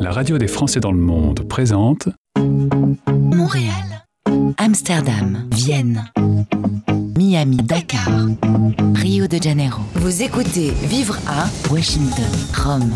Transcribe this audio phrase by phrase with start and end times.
[0.00, 2.08] La radio des Français dans le monde présente
[3.08, 4.04] Montréal,
[4.58, 6.04] Amsterdam, Vienne,
[7.16, 8.08] Miami, Dakar,
[8.94, 9.82] Rio de Janeiro.
[9.94, 12.24] Vous écoutez Vivre à Washington,
[12.54, 12.92] Rome.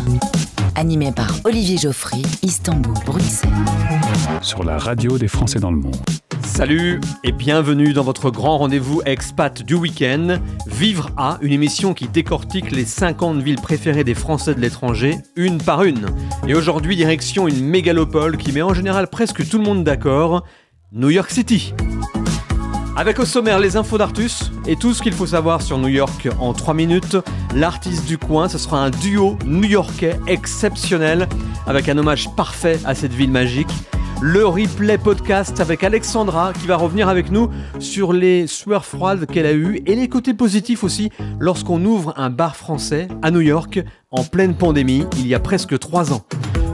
[0.75, 3.49] Animé par Olivier Geoffrey, Istanbul, Bruxelles.
[4.41, 5.97] sur la radio des Français dans le monde.
[6.43, 10.37] Salut et bienvenue dans votre grand rendez-vous expat du week-end,
[10.67, 15.57] Vivre à, une émission qui décortique les 50 villes préférées des Français de l'étranger, une
[15.57, 16.07] par une.
[16.47, 20.43] Et aujourd'hui, direction une mégalopole qui met en général presque tout le monde d'accord,
[20.91, 21.73] New York City.
[22.97, 26.27] Avec au sommaire les infos d'Artus et tout ce qu'il faut savoir sur New York
[26.39, 27.17] en 3 minutes,
[27.55, 31.27] l'artiste du coin, ce sera un duo new-yorkais exceptionnel
[31.67, 33.71] avec un hommage parfait à cette ville magique.
[34.23, 39.47] Le replay podcast avec Alexandra qui va revenir avec nous sur les sueurs froides qu'elle
[39.47, 43.83] a eues et les côtés positifs aussi lorsqu'on ouvre un bar français à New York
[44.11, 46.21] en pleine pandémie il y a presque 3 ans.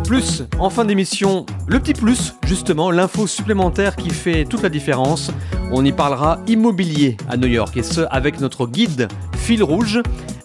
[0.03, 5.31] Plus, en fin d'émission, le petit plus, justement, l'info supplémentaire qui fait toute la différence.
[5.72, 9.07] On y parlera immobilier à New York et ce avec notre guide
[9.38, 10.02] fil rouge,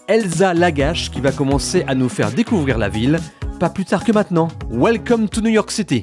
[0.07, 3.19] Elsa Lagache qui va commencer à nous faire découvrir la ville.
[3.63, 4.49] Pas plus tard que maintenant.
[4.69, 6.01] Welcome to New York City.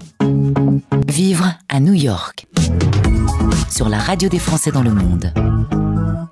[1.06, 2.46] Vivre à New York.
[3.68, 5.30] Sur la radio des Français dans le monde.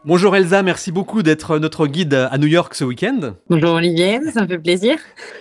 [0.09, 3.35] Bonjour Elsa, merci beaucoup d'être notre guide à New York ce week-end.
[3.51, 4.97] Bonjour Olivier, ça me fait plaisir.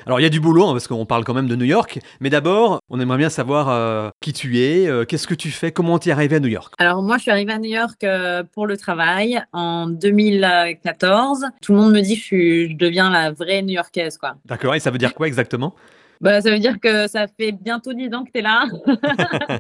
[0.06, 2.00] Alors il y a du boulot hein, parce qu'on parle quand même de New York,
[2.20, 5.72] mais d'abord on aimerait bien savoir euh, qui tu es, euh, qu'est-ce que tu fais,
[5.72, 6.74] comment tu es arrivé à New York?
[6.80, 11.46] Alors moi je suis arrivée à New York euh, pour le travail en 2014.
[11.62, 14.36] Tout le monde me dit que je deviens la vraie New-Yorkaise quoi.
[14.44, 15.76] D'accord, et ça veut dire quoi exactement?
[16.22, 18.66] Bah, ça veut dire que ça fait bientôt 10 ans que tu es là.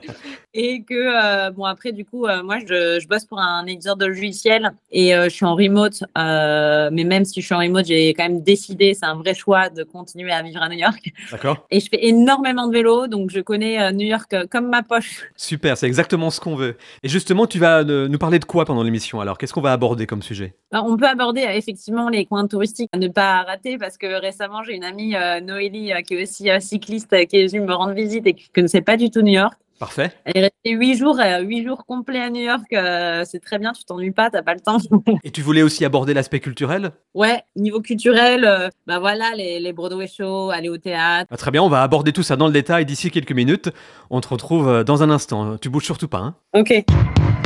[0.53, 3.95] et que, euh, bon, après, du coup, euh, moi, je, je bosse pour un éditeur
[3.95, 6.03] de logiciels et euh, je suis en remote.
[6.16, 9.69] mais même si je suis en remote, j'ai quand même décidé, c'est un vrai choix
[9.69, 11.14] de continuer à vivre à New York.
[11.31, 15.25] D'accord Et je fais énormément de vélo, donc je connais New York comme ma poche.
[15.36, 16.77] Super, c'est exactement ce qu'on veut.
[17.03, 19.37] Et justement, tu vas nous parler de quoi pendant l'émission alors?
[19.37, 20.55] Qu'est-ce qu'on va aborder comme sujet?
[20.71, 24.64] Alors, on peut aborder effectivement les coins touristiques à ne pas rater parce que récemment
[24.64, 28.25] j'ai une amie Noélie qui est aussi euh, cycliste qui est venue me rendre visite
[28.27, 29.53] et qui ne connaissait pas du tout New York.
[29.80, 30.11] Parfait.
[30.25, 32.63] Elle est restée huit jours, euh, huit jours complets à New York.
[32.73, 34.77] euh, c'est très bien, tu t'ennuies pas, t'as pas le temps.
[35.23, 36.91] Et tu voulais aussi aborder l'aspect culturel?
[37.13, 41.27] Ouais, niveau culturel, euh, bah voilà, les, les Broadway shows, aller au théâtre.
[41.31, 43.69] Ah, Très bien, on va aborder tout ça dans le détail d'ici quelques minutes.
[44.09, 45.58] On te retrouve dans un instant.
[45.58, 46.19] Tu bouges surtout pas.
[46.19, 46.73] Hein Ok.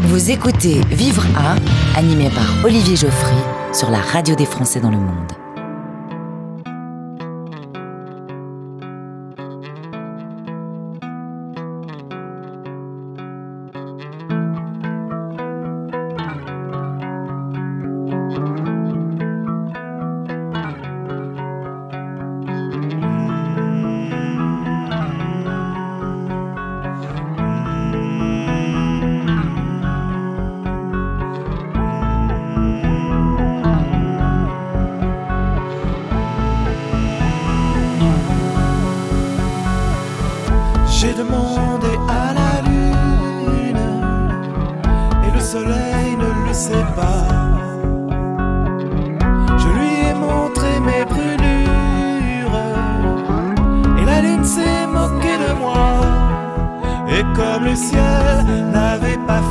[0.03, 1.55] Vous écoutez Vivre à,
[1.99, 5.31] animé par Olivier Geoffrey sur la radio des Français dans le monde.
[57.41, 59.41] Comme le ciel n'avait pas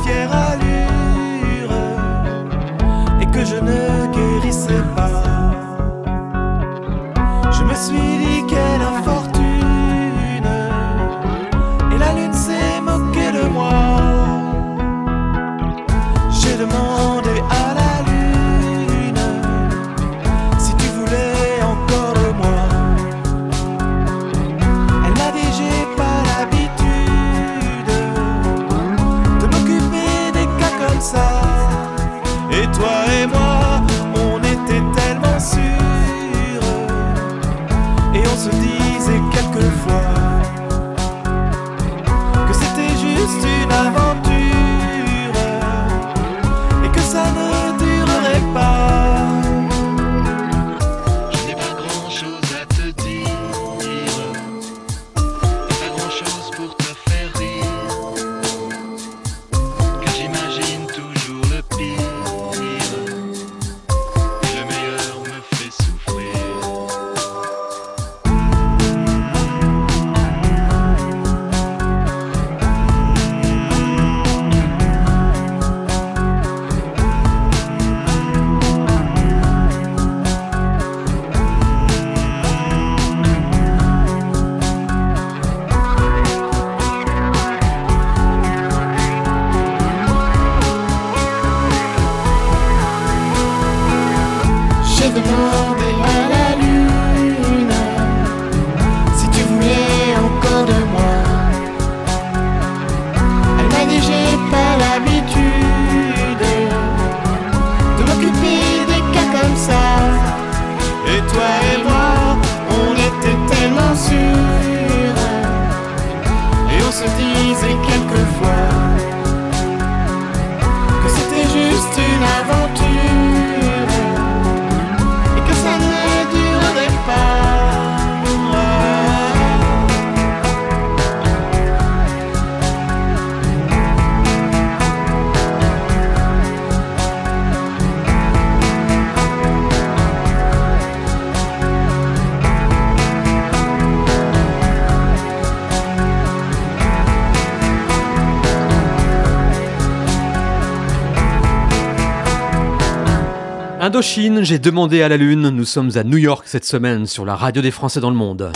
[154.13, 155.51] J'ai demandé à la Lune.
[155.51, 158.51] Nous sommes à New York cette semaine sur la radio des Français dans le monde.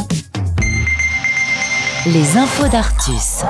[2.05, 3.45] Les infos d'Artus.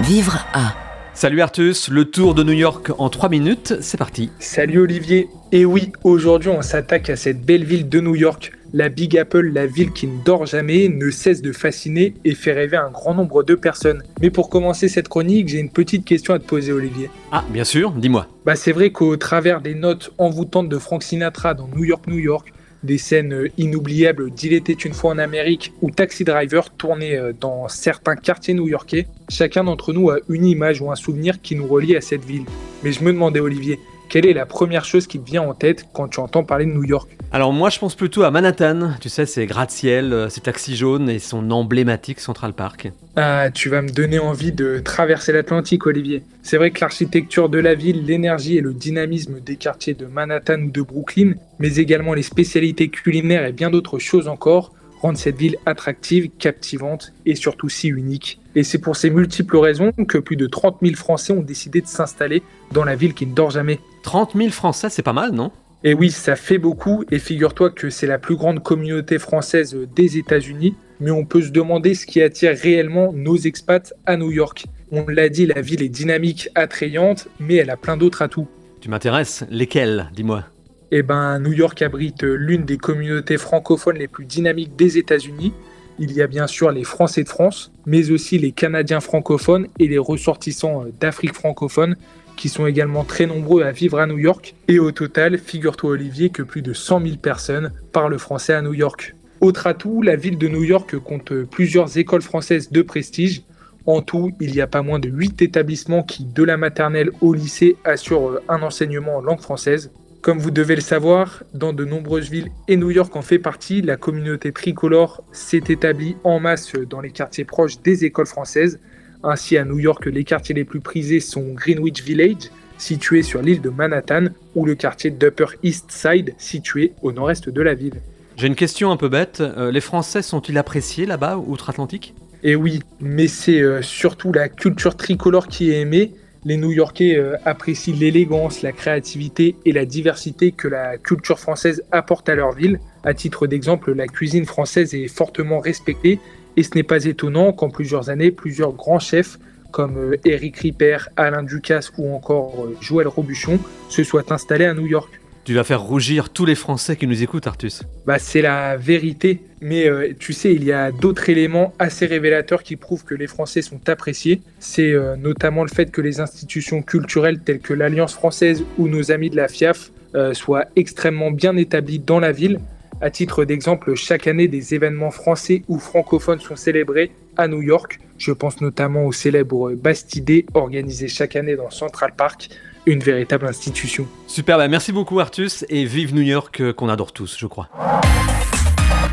[0.00, 0.74] Vivre à.
[1.14, 4.30] Salut Artus, le tour de New York en 3 minutes, c'est parti.
[4.40, 5.28] Salut Olivier.
[5.52, 8.55] Et oui, aujourd'hui on s'attaque à cette belle ville de New York.
[8.72, 12.52] La Big Apple, la ville qui ne dort jamais, ne cesse de fasciner et fait
[12.52, 14.02] rêver un grand nombre de personnes.
[14.20, 17.08] Mais pour commencer cette chronique, j'ai une petite question à te poser Olivier.
[17.32, 18.26] Ah, bien sûr, dis-moi.
[18.44, 22.18] Bah c'est vrai qu'au travers des notes envoûtantes de Frank Sinatra dans New York, New
[22.18, 22.52] York,
[22.82, 27.68] des scènes inoubliables d'Il était une fois en Amérique ou Taxi Driver tournées euh, dans
[27.68, 31.96] certains quartiers new-yorkais, chacun d'entre nous a une image ou un souvenir qui nous relie
[31.96, 32.44] à cette ville.
[32.82, 35.86] Mais je me demandais Olivier, quelle est la première chose qui te vient en tête
[35.92, 37.08] quand tu entends parler de New York?
[37.32, 41.08] Alors moi je pense plutôt à Manhattan, tu sais, ces gratte-ciel, euh, ces taxis jaunes
[41.08, 42.92] et son emblématique Central Park.
[43.16, 46.22] Ah, tu vas me donner envie de traverser l'Atlantique, Olivier.
[46.42, 50.60] C'est vrai que l'architecture de la ville, l'énergie et le dynamisme des quartiers de Manhattan
[50.60, 55.36] ou de Brooklyn, mais également les spécialités culinaires et bien d'autres choses encore, rendent cette
[55.36, 58.40] ville attractive, captivante et surtout si unique.
[58.54, 61.86] Et c'est pour ces multiples raisons que plus de 30 000 Français ont décidé de
[61.86, 62.42] s'installer
[62.72, 63.80] dans la ville qui ne dort jamais.
[64.06, 65.50] 30 000 Français, c'est pas mal, non?
[65.82, 70.16] Et oui, ça fait beaucoup, et figure-toi que c'est la plus grande communauté française des
[70.16, 74.66] États-Unis, mais on peut se demander ce qui attire réellement nos expats à New York.
[74.92, 78.46] On l'a dit, la ville est dynamique, attrayante, mais elle a plein d'autres atouts.
[78.80, 80.44] Tu m'intéresses Lesquels Dis-moi?
[80.92, 85.52] Eh ben, New York abrite l'une des communautés francophones les plus dynamiques des États-Unis.
[85.98, 89.88] Il y a bien sûr les Français de France, mais aussi les Canadiens francophones et
[89.88, 91.96] les ressortissants d'Afrique francophone
[92.36, 94.54] qui sont également très nombreux à vivre à New York.
[94.68, 98.74] Et au total, figure-toi Olivier que plus de 100 000 personnes parlent français à New
[98.74, 99.14] York.
[99.40, 103.42] Autre atout, la ville de New York compte plusieurs écoles françaises de prestige.
[103.84, 107.34] En tout, il y a pas moins de 8 établissements qui, de la maternelle au
[107.34, 109.90] lycée, assurent un enseignement en langue française.
[110.22, 113.82] Comme vous devez le savoir, dans de nombreuses villes, et New York en fait partie,
[113.82, 118.80] la communauté tricolore s'est établie en masse dans les quartiers proches des écoles françaises.
[119.28, 123.60] Ainsi, à New York, les quartiers les plus prisés sont Greenwich Village, situé sur l'île
[123.60, 127.94] de Manhattan, ou le quartier d'Upper East Side, situé au nord-est de la ville.
[128.36, 129.40] J'ai une question un peu bête.
[129.40, 132.14] Euh, les Français sont-ils appréciés là-bas, outre-Atlantique?
[132.44, 136.12] Et oui, mais c'est euh, surtout la culture tricolore qui est aimée.
[136.44, 142.28] Les New-Yorkais euh, apprécient l'élégance, la créativité et la diversité que la culture française apporte
[142.28, 142.78] à leur ville.
[143.02, 146.20] À titre d'exemple, la cuisine française est fortement respectée
[146.56, 149.38] et ce n'est pas étonnant qu'en plusieurs années, plusieurs grands chefs
[149.72, 153.58] comme Eric Ripper, Alain Ducasse ou encore Joël Robuchon
[153.88, 155.20] se soient installés à New York.
[155.46, 157.84] Tu vas faire rougir tous les Français qui nous écoutent, Artus.
[158.04, 159.42] Bah, c'est la vérité.
[159.60, 163.28] Mais euh, tu sais, il y a d'autres éléments assez révélateurs qui prouvent que les
[163.28, 164.40] Français sont appréciés.
[164.58, 169.12] C'est euh, notamment le fait que les institutions culturelles telles que l'Alliance française ou nos
[169.12, 172.58] amis de la FIAF euh, soient extrêmement bien établies dans la ville.
[173.00, 178.00] À titre d'exemple, chaque année, des événements français ou francophones sont célébrés à New York.
[178.16, 182.48] Je pense notamment au célèbre Bastidé organisé chaque année dans Central Park,
[182.86, 184.06] une véritable institution.
[184.26, 187.68] Super, bah merci beaucoup Artus et vive New York euh, qu'on adore tous, je crois.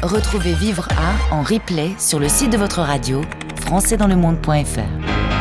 [0.02, 3.22] Retrouvez Vivre à en replay sur le site de votre radio,
[3.66, 5.33] françaisdanslemonde.fr.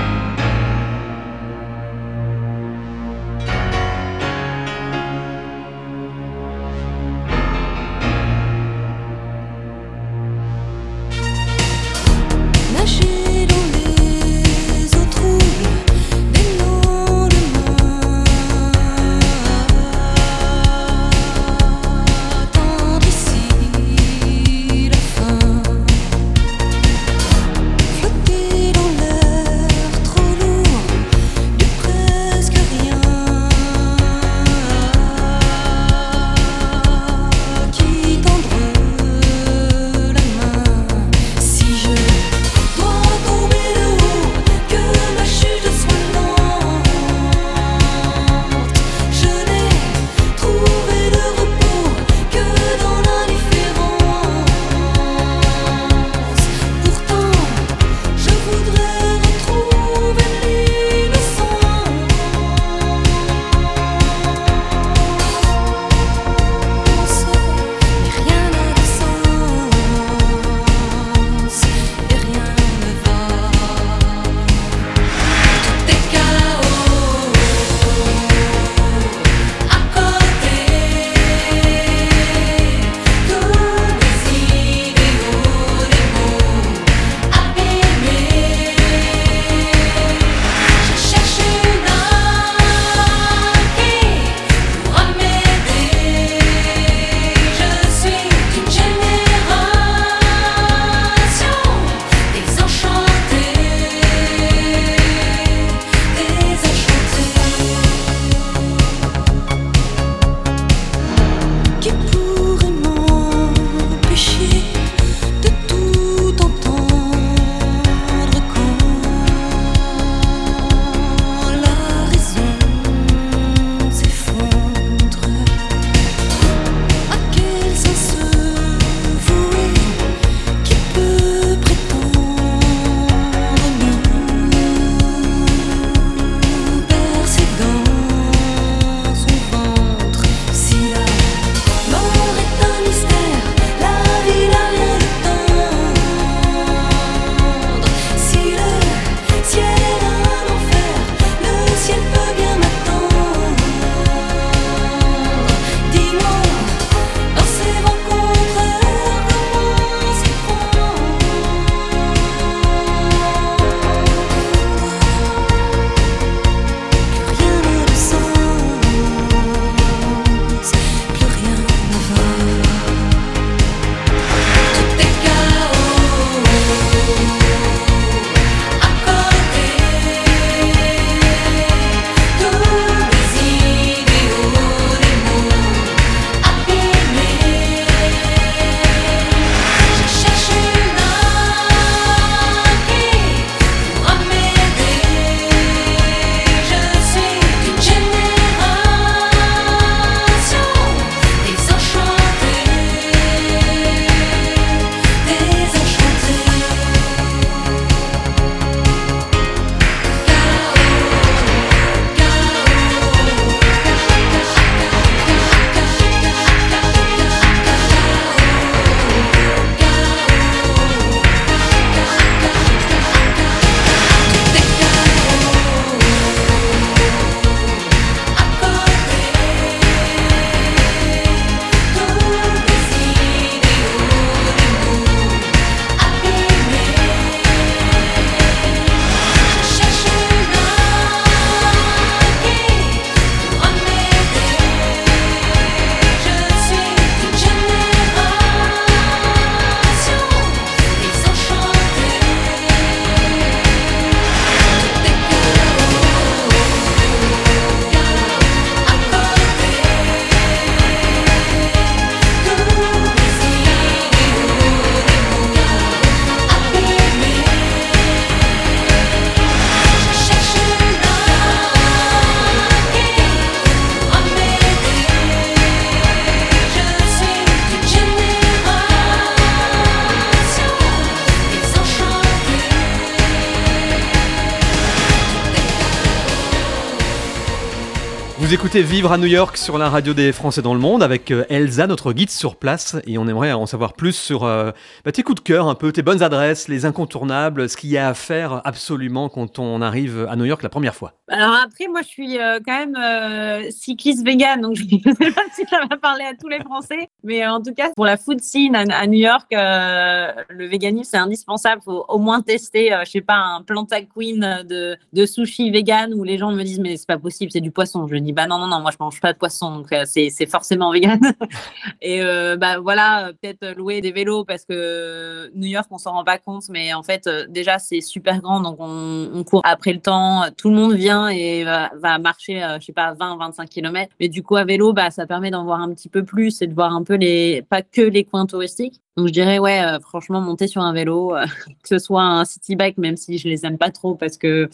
[288.53, 291.31] Vous écoutez Vivre à New York sur la radio des Français dans le monde avec
[291.31, 294.73] euh, Elsa, notre guide sur place, et on aimerait en savoir plus sur euh,
[295.07, 297.97] bah, tes coups de cœur, un peu tes bonnes adresses, les incontournables, ce qu'il y
[297.97, 301.15] a à faire absolument quand on arrive à New York la première fois.
[301.29, 305.45] Alors après, moi, je suis euh, quand même cycliste vegan, donc je ne sais pas
[305.55, 307.09] si ça va parler à tous les Français.
[307.25, 311.81] Mais en tout cas, pour la food scene à, New York, le véganisme, c'est indispensable.
[311.83, 316.23] Faut au moins tester, je sais pas, un Planta Queen de, de sushi vegan où
[316.23, 318.07] les gens me disent, mais c'est pas possible, c'est du poisson.
[318.07, 320.47] Je dis, bah non, non, non, moi, je mange pas de poisson, donc euh, c'est
[320.47, 321.21] forcément vegan.
[322.03, 326.25] Et euh, bah voilà, peut-être louer des vélos parce que New York, on s'en rend
[326.25, 330.01] pas compte, mais en fait, euh, déjà, c'est super grand, donc on, court après le
[330.01, 330.45] temps.
[330.57, 334.13] Tout le monde vient et va, va marcher, je sais pas, 20, 25 km.
[334.21, 336.67] Mais du coup, à vélo, bah, ça permet d'en voir un petit peu plus et
[336.67, 339.01] de voir un peu les, pas que les coins touristiques.
[339.17, 341.35] Donc je dirais, ouais, franchement, monter sur un vélo,
[341.83, 344.71] que ce soit un city bike, même si je les aime pas trop parce que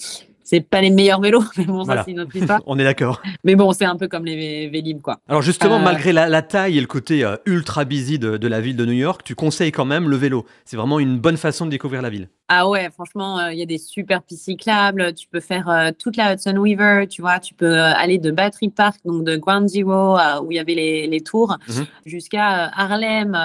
[0.50, 2.00] c'est pas les meilleurs vélos, mais bon, Voilà.
[2.00, 2.60] ça, c'est une autre histoire.
[2.66, 3.20] On est d'accord.
[3.44, 5.18] mais bon, c'est un peu comme les vé- Vélib, quoi.
[5.28, 8.48] Alors justement, Euh, malgré la, la taille et le côté euh, ultra busy de, de
[8.48, 10.46] la ville de New York, tu conseilles quand même le vélo.
[10.64, 12.28] C'est vraiment une bonne façon de découvrir la ville.
[12.50, 15.12] Ah ouais, franchement, euh, il y a des super pistes cyclables.
[15.12, 17.40] Tu peux faire toute la Hudson River, tu vois.
[17.40, 21.06] Tu peux aller de Battery Park, donc de Ground Zero, où il y avait les,
[21.06, 21.84] les tours, Mhm.
[22.06, 23.36] jusqu'à Harlem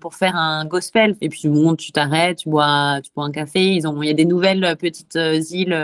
[0.00, 1.16] pour faire un gospel.
[1.20, 3.74] Et puis bon, tu t'arrêtes, tu bois, tu bois un café.
[3.74, 5.18] Ils ont, il y a des nouvelles petites
[5.50, 5.76] îles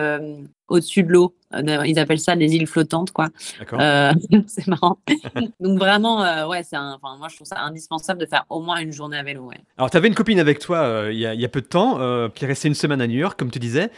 [0.73, 1.35] au-dessus de l'eau.
[1.55, 3.29] Euh, Ils appellent ça des îles flottantes, quoi.
[3.59, 4.13] D'accord Euh,
[4.47, 4.99] c'est marrant.
[5.61, 8.61] donc vraiment, euh, ouais, c'est un, enfin, moi je trouve ça indispensable de faire au
[8.61, 9.43] moins une journée à vélo.
[9.45, 9.57] Ouais.
[9.77, 11.61] Alors, tu avais une copine avec toi euh, il y, a- il y a peu
[11.61, 13.91] de temps, euh, qui est restée une semaine à New York, comme tu disais.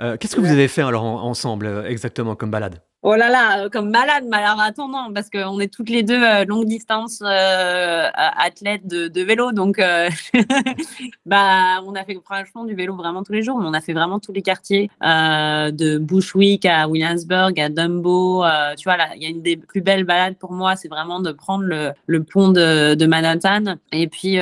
[0.00, 2.80] Euh, Qu'est-ce que vous avez fait alors en- ensemble, euh, exactement, comme balade?
[3.04, 6.44] Oh là là, euh, comme malade, alors attendant, parce qu'on est toutes les deux euh,
[6.44, 10.08] longue distance euh, athlètes de, vélo, donc euh,
[11.26, 13.92] bah on a fait franchement du vélo vraiment tous les jours, mais on a fait
[13.92, 18.44] vraiment tous les quartiers, euh, de Bushwick à Williamsburg, à Dumbo,
[18.78, 21.32] tu vois il y a une des plus belles balades pour moi, c'est vraiment de
[21.32, 21.64] prendre
[22.06, 24.36] le, pont de, de Manhattan et puis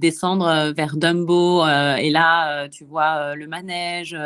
[0.00, 4.18] descendre vers Dumbo, et là tu vois le manège,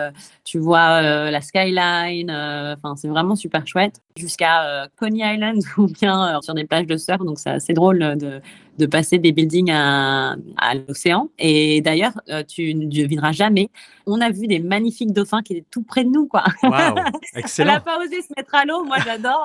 [0.42, 4.00] tu vois la skyline, enfin c'est vraiment super chouette.
[4.16, 7.72] Jusqu'à euh, Coney Island ou bien euh, sur des plages de surf, donc c'est assez
[7.72, 8.40] drôle euh, de,
[8.79, 11.29] de passer des buildings à, à l'océan.
[11.38, 13.69] Et d'ailleurs, euh, tu ne devineras jamais,
[14.07, 16.43] on a vu des magnifiques dauphins qui étaient tout près de nous, quoi.
[16.62, 19.45] Elle n'a pas osé se mettre à l'eau, moi j'adore.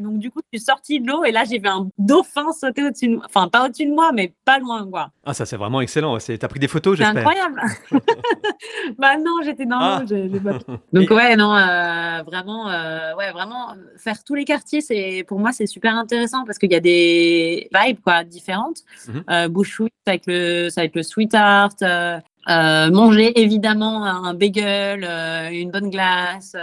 [0.00, 2.84] donc- du coup, je suis sortie de l'eau et là j'ai vu un dauphin sauter
[2.84, 3.24] au-dessus de moi.
[3.26, 5.10] Enfin, pas au-dessus de moi, mais pas loin, quoi.
[5.24, 6.18] Ah, ça, c'est vraiment excellent.
[6.18, 7.62] C'est- T'as pris des photos, C'est j'espère incroyable.
[8.98, 10.02] bah non, j'étais dans Ah.
[10.10, 10.40] l'eau.
[10.40, 10.58] pas-
[10.92, 15.52] Donc ouais, non, euh, vraiment, euh, ouais, vraiment, faire tous les quartiers, c'est pour moi
[15.52, 18.80] c'est super intéressant parce qu'il y a des vibes quoi différentes.
[19.08, 19.24] Mhm.
[19.30, 21.82] Euh, Bushwick avec le, ça va être le sweetheart.
[21.82, 25.04] euh, euh, manger évidemment un bagel,
[25.52, 26.56] une bonne glace.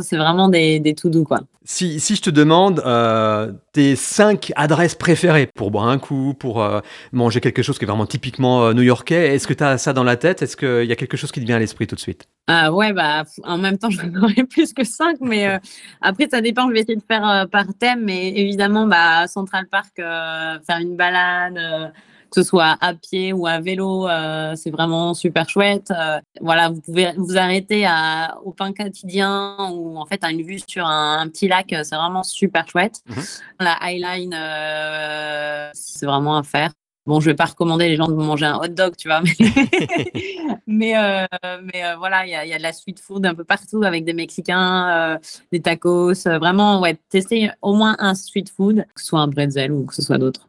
[0.00, 1.40] C'est vraiment des, des tout doux quoi.
[1.64, 6.60] Si, si je te demande euh, tes cinq adresses préférées pour boire un coup, pour
[6.60, 6.80] euh,
[7.12, 10.02] manger quelque chose qui est vraiment typiquement euh, new-yorkais, est-ce que tu as ça dans
[10.02, 10.42] la tête?
[10.42, 12.26] Est-ce qu'il y a quelque chose qui te vient à l'esprit tout de suite?
[12.48, 15.58] Ah ouais, bah, en même temps, je en aurais plus que 5, mais euh,
[16.00, 16.68] après, ça dépend.
[16.68, 21.92] Je vais essayer de faire par thème, mais évidemment, bah, Central Park, faire une balade,
[22.32, 25.90] que ce soit à pied ou à vélo, euh, c'est vraiment super chouette.
[25.90, 30.42] Euh, voilà, vous pouvez vous arrêter à, au pain quotidien ou en fait, à une
[30.42, 33.00] vue sur un, un petit lac, euh, c'est vraiment super chouette.
[33.06, 33.22] Mhm.
[33.60, 36.72] La Highline, euh, c'est vraiment à faire.
[37.04, 39.32] Bon, je vais pas recommander les gens de manger un hot dog, tu vois, mais,
[40.68, 41.26] mais, euh,
[41.64, 43.42] mais euh, voilà, il y a, il y a de la street food un peu
[43.42, 45.18] partout avec des Mexicains, euh,
[45.50, 46.14] des tacos.
[46.24, 49.94] vraiment, ouais, tester au moins un street food, que ce soit un pretzel ou que
[49.94, 50.46] ce soit d'autres.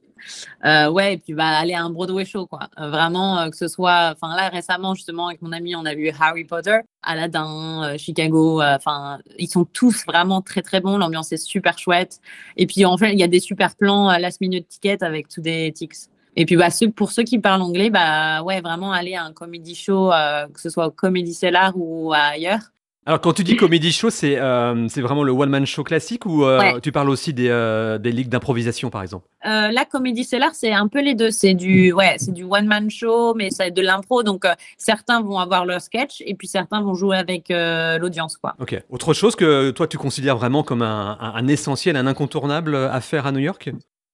[0.66, 2.70] Euh, ouais, et puis bah, aller à un Broadway show, quoi.
[2.80, 4.14] Euh, vraiment, euh, que ce soit.
[4.16, 8.62] Enfin, là, récemment, justement, avec mon ami, on a vu Harry Potter, Aladdin, Chicago.
[8.62, 10.98] Enfin, ils sont tous vraiment très, très bons.
[10.98, 12.20] L'ambiance est super chouette.
[12.58, 15.28] Et puis, en fait, il y a des super plans à last minute ticket avec
[15.28, 15.96] tous des tics.
[16.36, 19.76] Et puis, bah, pour ceux qui parlent anglais, bah, ouais, vraiment aller à un comedy
[19.76, 20.12] show,
[20.54, 22.73] que ce soit au Comedy Cellar ou ailleurs.
[23.06, 26.60] Alors, quand tu dis comedy show, c'est euh, vraiment le one-man show classique ou euh,
[26.60, 26.80] Ouais.
[26.82, 29.28] tu parles aussi des, euh, des ligues d'improvisation, par exemple?
[29.46, 31.30] Euh, la Comedy Cellar, c'est un peu les deux.
[31.30, 34.24] C'est du, ouais, c'est du one-man show, mais c'est de l'impro.
[34.24, 38.56] Donc, euh, certains vont avoir leur sketch et puis certains vont jouer avec l'audience, quoi.
[38.60, 38.82] Ok.
[38.90, 43.26] Autre chose que toi, tu considères vraiment comme un- un essentiel, un incontournable à faire
[43.28, 43.72] à New York?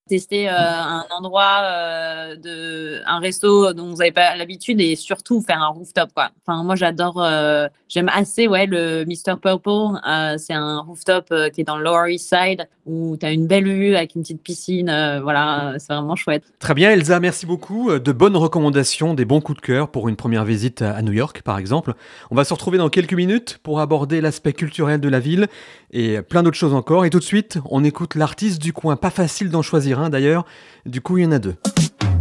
[0.10, 5.41] Tester euh, un endroit, euh, de, un resto dont vous n'avez pas l'habitude et surtout
[5.41, 6.10] faire un rooftop.
[6.13, 6.32] Quoi.
[6.45, 9.38] Enfin, moi, j'adore, euh, j'aime assez ouais, le Mr.
[9.41, 10.00] Purple.
[10.38, 13.65] C'est un rooftop qui est dans le Lower East Side où tu as une belle
[13.65, 15.19] vue avec une petite piscine.
[15.22, 16.43] voilà, c'est vraiment chouette.
[16.58, 17.98] Très bien, Elsa, merci beaucoup.
[17.98, 21.43] De bonnes recommandations, des bons coups de cœur pour une première visite à New York,
[21.43, 21.93] par exemple.
[22.32, 25.48] On va se retrouver dans quelques minutes pour aborder l'aspect culturel de la ville
[25.91, 27.06] et plein d'autres choses encore.
[27.06, 28.95] Et tout de suite, on écoute l'artiste du coin.
[28.95, 30.45] Pas facile d'en choisir d'ailleurs.
[30.85, 31.55] Du coup, il y en a deux.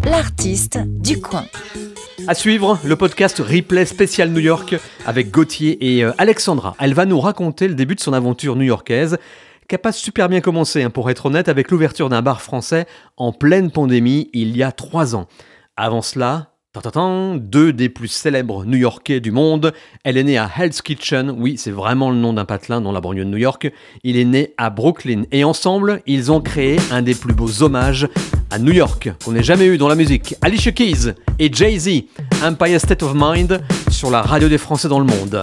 [0.05, 1.45] L'artiste du coin.
[2.27, 4.75] À suivre, le podcast Replay spécial New York
[5.07, 6.75] avec Gauthier et euh, Alexandra.
[6.81, 9.19] Elle va nous raconter le début de son aventure new-yorkaise,
[9.69, 12.87] qui n'a pas super bien commencé, hein, pour être honnête, avec l'ouverture d'un bar français
[13.17, 15.27] en pleine pandémie il y a trois ans.
[15.77, 16.55] Avant cela,
[17.37, 19.73] deux des plus célèbres new-yorkais du monde.
[20.05, 23.01] Elle est née à Hell's Kitchen, oui, c'est vraiment le nom d'un patelin dans la
[23.01, 23.73] banlieue de New York.
[24.05, 28.09] Il est né à Brooklyn et ensemble, ils ont créé un des plus beaux hommages
[28.51, 30.37] à New York qu'on ait jamais eu dans la musique.
[30.43, 32.05] Alicia Keys et Jay-Z,
[32.45, 35.43] Empire State of Mind, sur la radio des Français dans le monde.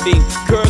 [0.00, 0.69] Curve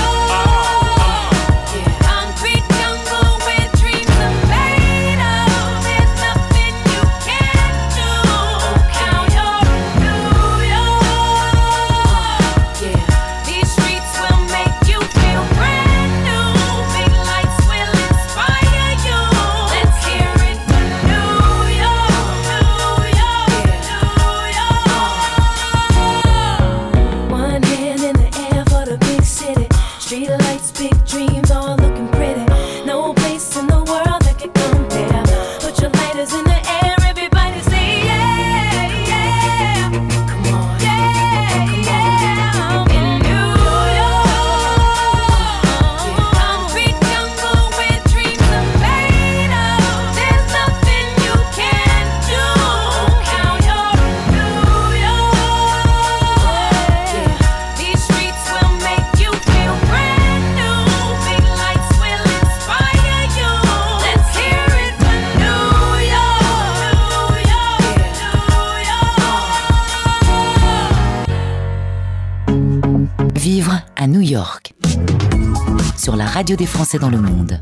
[76.41, 77.59] Radio des Français dans le monde.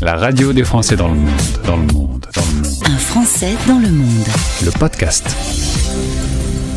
[0.00, 1.30] La radio des Français dans le monde,
[1.66, 2.82] dans le monde, dans le monde.
[2.84, 4.28] Un Français dans le monde.
[4.64, 5.26] Le podcast.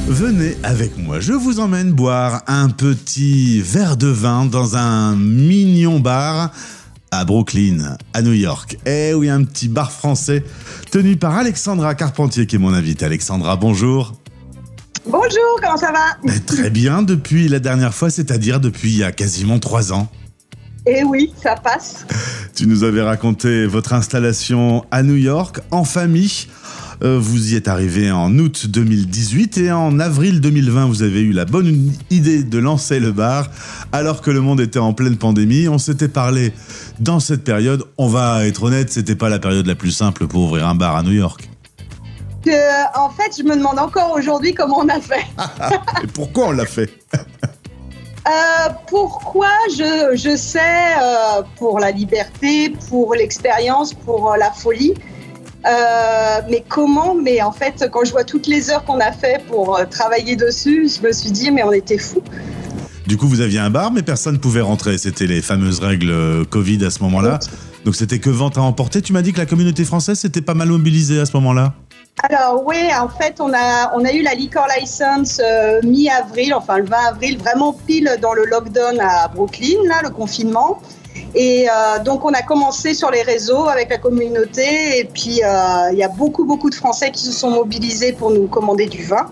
[0.07, 5.99] Venez avec moi, je vous emmène boire un petit verre de vin dans un mignon
[5.99, 6.49] bar
[7.11, 8.79] à Brooklyn, à New York.
[8.87, 10.43] Eh oui, un petit bar français
[10.89, 13.05] tenu par Alexandra Carpentier qui est mon invitée.
[13.05, 14.15] Alexandra, bonjour.
[15.07, 19.03] Bonjour, comment ça va Eh, Très bien, depuis la dernière fois, c'est-à-dire depuis il y
[19.03, 20.07] a quasiment trois ans.
[20.87, 22.05] Eh oui, ça passe.
[22.55, 26.47] Tu nous avais raconté votre installation à New York en famille.
[27.03, 31.33] Euh, vous y êtes arrivé en août 2018 et en avril 2020, vous avez eu
[31.33, 33.49] la bonne idée de lancer le bar
[33.91, 35.67] alors que le monde était en pleine pandémie.
[35.67, 36.53] On s'était parlé
[36.99, 37.83] dans cette période.
[37.97, 40.95] On va être honnête, c'était pas la période la plus simple pour ouvrir un bar
[40.95, 41.49] à New York.
[42.95, 45.25] En fait, je me demande encore aujourd'hui comment on a fait.
[46.03, 46.89] Et pourquoi on l'a fait
[48.27, 54.95] Euh, pourquoi je, je sais euh, pour la liberté, pour l'expérience, pour euh, la folie.
[56.49, 59.79] Mais comment Mais en fait, quand je vois toutes les heures qu'on a fait pour
[59.89, 62.23] travailler dessus, je me suis dit, mais on était fous.
[63.07, 64.97] Du coup, vous aviez un bar, mais personne ne pouvait rentrer.
[64.97, 67.39] C'était les fameuses règles Covid à ce moment-là.
[67.83, 69.03] Donc c'était que vente à emporter.
[69.03, 71.75] Tu m'as dit que la communauté française s'était pas mal mobilisée à ce moment-là.
[72.23, 76.77] Alors oui, en fait, on a, on a eu la liquor license euh, mi-avril, enfin
[76.77, 80.79] le 20 avril, vraiment pile dans le lockdown à Brooklyn, là, le confinement.
[81.33, 85.89] Et euh, donc on a commencé sur les réseaux avec la communauté et puis euh,
[85.91, 89.03] il y a beaucoup beaucoup de Français qui se sont mobilisés pour nous commander du
[89.03, 89.29] vin.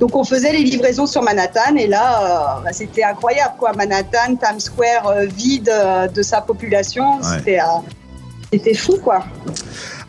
[0.00, 3.72] Donc on faisait les livraisons sur Manhattan et là bah, c'était incroyable quoi.
[3.74, 5.70] Manhattan, Times Square vide
[6.14, 7.58] de sa population, Ouais.
[8.50, 9.22] c'était fou quoi.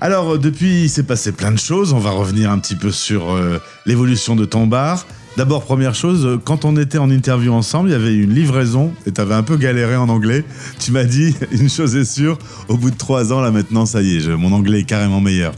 [0.03, 1.93] Alors, euh, depuis, il s'est passé plein de choses.
[1.93, 5.05] On va revenir un petit peu sur euh, l'évolution de ton bar.
[5.37, 8.93] D'abord, première chose, euh, quand on était en interview ensemble, il y avait une livraison
[9.05, 10.43] et tu avais un peu galéré en anglais.
[10.77, 12.37] Tu m'as dit, une chose est sûre,
[12.67, 15.53] au bout de trois ans, là maintenant, ça y est, mon anglais est carrément meilleur.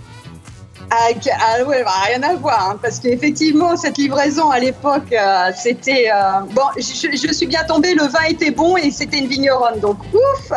[0.92, 5.12] Ah, ah ouais, bah, rien à voir, hein, parce qu'effectivement, cette livraison à l'époque,
[5.58, 6.06] c'était.
[6.54, 9.98] bon, je, je suis bien tombée, le vin était bon et c'était une vigneronne, donc
[10.14, 10.52] ouf!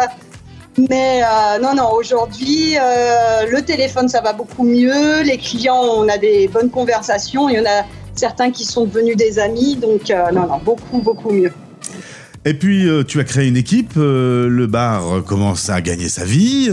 [0.78, 5.22] Mais euh, non, non, aujourd'hui, euh, le téléphone, ça va beaucoup mieux.
[5.22, 7.48] Les clients, on a des bonnes conversations.
[7.48, 10.98] Il y en a certains qui sont devenus des amis, donc euh, non, non, beaucoup,
[10.98, 11.52] beaucoup mieux.
[12.44, 16.70] Et puis, tu as créé une équipe, le bar commence à gagner sa vie,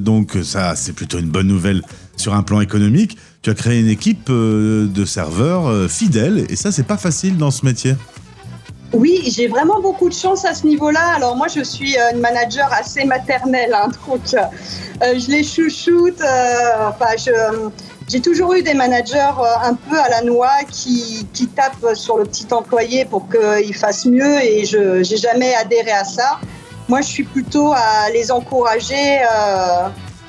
[0.00, 1.82] donc ça, c'est plutôt une bonne nouvelle
[2.16, 3.16] sur un plan économique.
[3.42, 7.64] Tu as créé une équipe de serveurs fidèles, et ça, c'est pas facile dans ce
[7.64, 7.94] métier.
[8.92, 11.14] Oui, j'ai vraiment beaucoup de chance à ce niveau-là.
[11.16, 14.38] Alors moi, je suis euh, une manager assez maternelle, hein, donc euh,
[15.02, 16.20] euh, je les chouchoute.
[16.20, 17.68] euh, enfin, je, euh,
[18.08, 22.24] j'ai toujours eu des managers un peu à la noix qui, qui tapent sur le
[22.24, 26.38] petit employé pour qu'il fasse mieux, et je n'ai jamais adhéré à ça.
[26.88, 29.20] Moi, je suis plutôt à les encourager.
[29.22, 29.88] euh,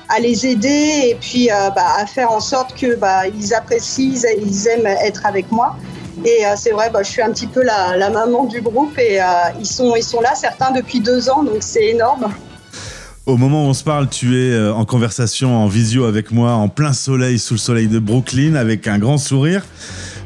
[0.10, 4.68] à les aider et puis bah, à faire en sorte que bah, ils apprécient, ils
[4.70, 5.76] aiment être avec moi.
[6.28, 9.00] Et euh, c'est vrai, bah, je suis un petit peu la, la maman du groupe
[9.00, 9.24] et euh,
[9.62, 12.28] ils, sont, ils sont là, certains depuis deux ans, donc c'est énorme.
[13.26, 16.52] Au moment où on se parle, tu es euh, en conversation en visio avec moi,
[16.52, 19.64] en plein soleil, sous le soleil de Brooklyn, avec un grand sourire.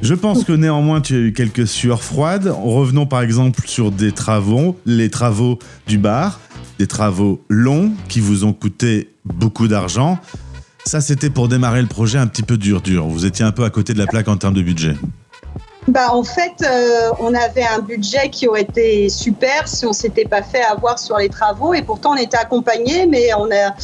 [0.01, 2.47] Je pense que néanmoins, tu as eu quelques sueurs froides.
[2.47, 6.39] Revenons par exemple sur des travaux, les travaux du bar,
[6.79, 10.17] des travaux longs qui vous ont coûté beaucoup d'argent.
[10.83, 13.05] Ça, c'était pour démarrer le projet un petit peu dur, dur.
[13.05, 14.95] Vous étiez un peu à côté de la plaque en termes de budget.
[15.87, 20.25] Bah, en fait, euh, on avait un budget qui aurait été super si on s'était
[20.25, 23.75] pas fait avoir sur les travaux et pourtant on était accompagné, mais on a,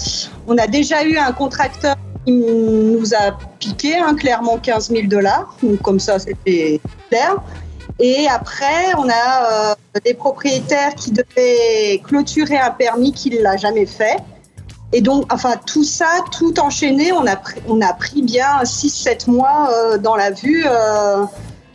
[0.48, 5.56] on a déjà eu un contracteur qui nous a piqué hein, clairement 15 000 dollars,
[5.64, 6.80] donc comme ça c'était
[7.10, 7.38] clair.
[8.00, 13.88] Et après, on a euh, des propriétaires qui devaient clôturer un permis qu'il l'a jamais
[13.88, 14.18] fait.
[14.94, 17.36] Et donc, enfin, tout ça, tout enchaîné, on a,
[17.68, 21.24] on a pris bien 6-7 mois euh, dans la vue euh,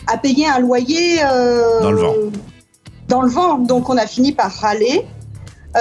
[0.06, 1.18] à payer un loyer.
[1.24, 2.14] euh, Dans le vent.
[3.08, 3.58] Dans le vent.
[3.58, 5.04] Donc, on a fini par râler.
[5.74, 5.80] Euh,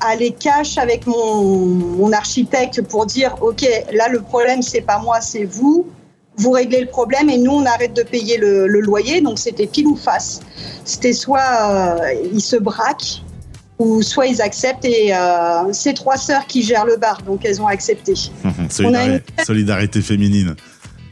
[0.00, 5.20] aller cash avec mon, mon architecte pour dire ok là le problème c'est pas moi
[5.20, 5.88] c'est vous
[6.36, 9.66] vous réglez le problème et nous on arrête de payer le, le loyer donc c'était
[9.66, 10.38] pile ou face
[10.84, 13.24] c'était soit euh, ils se braquent
[13.80, 17.60] ou soit ils acceptent et euh, c'est trois sœurs qui gèrent le bar donc elles
[17.60, 18.14] ont accepté
[18.70, 20.54] Solidari- Solidarité féminine.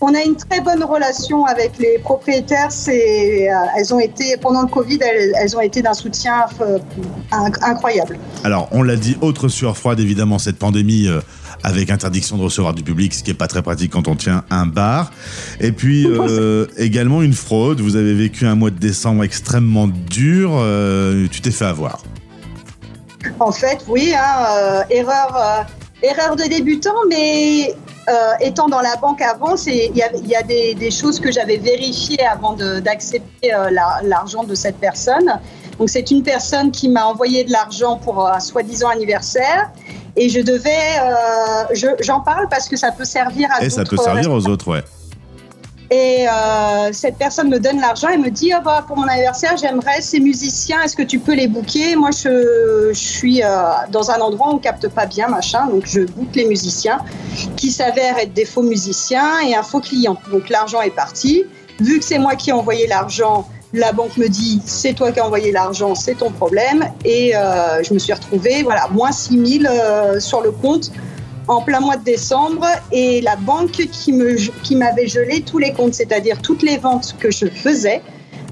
[0.08, 2.70] On a une très bonne relation avec les propriétaires.
[2.70, 6.78] C'est, euh, elles ont été pendant le Covid, elles, elles ont été d'un soutien euh,
[7.32, 8.16] inc- incroyable.
[8.44, 11.20] Alors, on l'a dit, autre sueur froide, évidemment, cette pandémie euh,
[11.64, 14.44] avec interdiction de recevoir du public, ce qui est pas très pratique quand on tient
[14.50, 15.10] un bar.
[15.58, 17.80] Et puis, euh, également une fraude.
[17.80, 20.52] Vous avez vécu un mois de décembre extrêmement dur.
[20.54, 21.98] euh, tu t'es fait avoir.
[23.40, 25.66] En fait, oui, hein, erreur,
[26.00, 27.74] erreur de débutant, mais
[28.08, 31.18] euh, étant dans la banque avant, c'est- il y a, y a des, des choses
[31.20, 35.38] que j'avais vérifiées avant d'accepter euh, la- l'argent de cette personne.
[35.78, 39.70] Donc, c'est une personne qui m'a envoyé de l'argent pour un soi-disant anniversaire.
[40.18, 40.70] Et je devais,
[41.02, 44.46] euh, je- j'en parle parce que ça peut servir à Et ça peut servir aux
[44.48, 44.82] autres, ouais.
[45.90, 49.56] Et euh, cette personne me donne l'argent et me dit oh, bah, pour mon anniversaire,
[49.56, 51.94] j'aimerais ces musiciens, est-ce que tu peux les booker?
[51.94, 53.48] Moi, je, je suis euh,
[53.90, 56.98] dans un endroit où on capte pas bien, machin, donc je book les musiciens
[57.56, 60.16] qui s'avèrent être des faux musiciens et un faux client.
[60.32, 61.44] Donc l'argent est parti.
[61.78, 65.20] Vu que c'est moi qui ai envoyé l'argent, la banque me dit c'est toi qui
[65.20, 66.84] as envoyé l'argent, c'est ton problème.
[67.04, 70.90] Et euh, je me suis retrouvée, voilà, moins 6 000 euh, sur le compte
[71.48, 75.72] en plein mois de décembre et la banque qui me qui m'avait gelé tous les
[75.72, 78.02] comptes, c'est-à-dire toutes les ventes que je faisais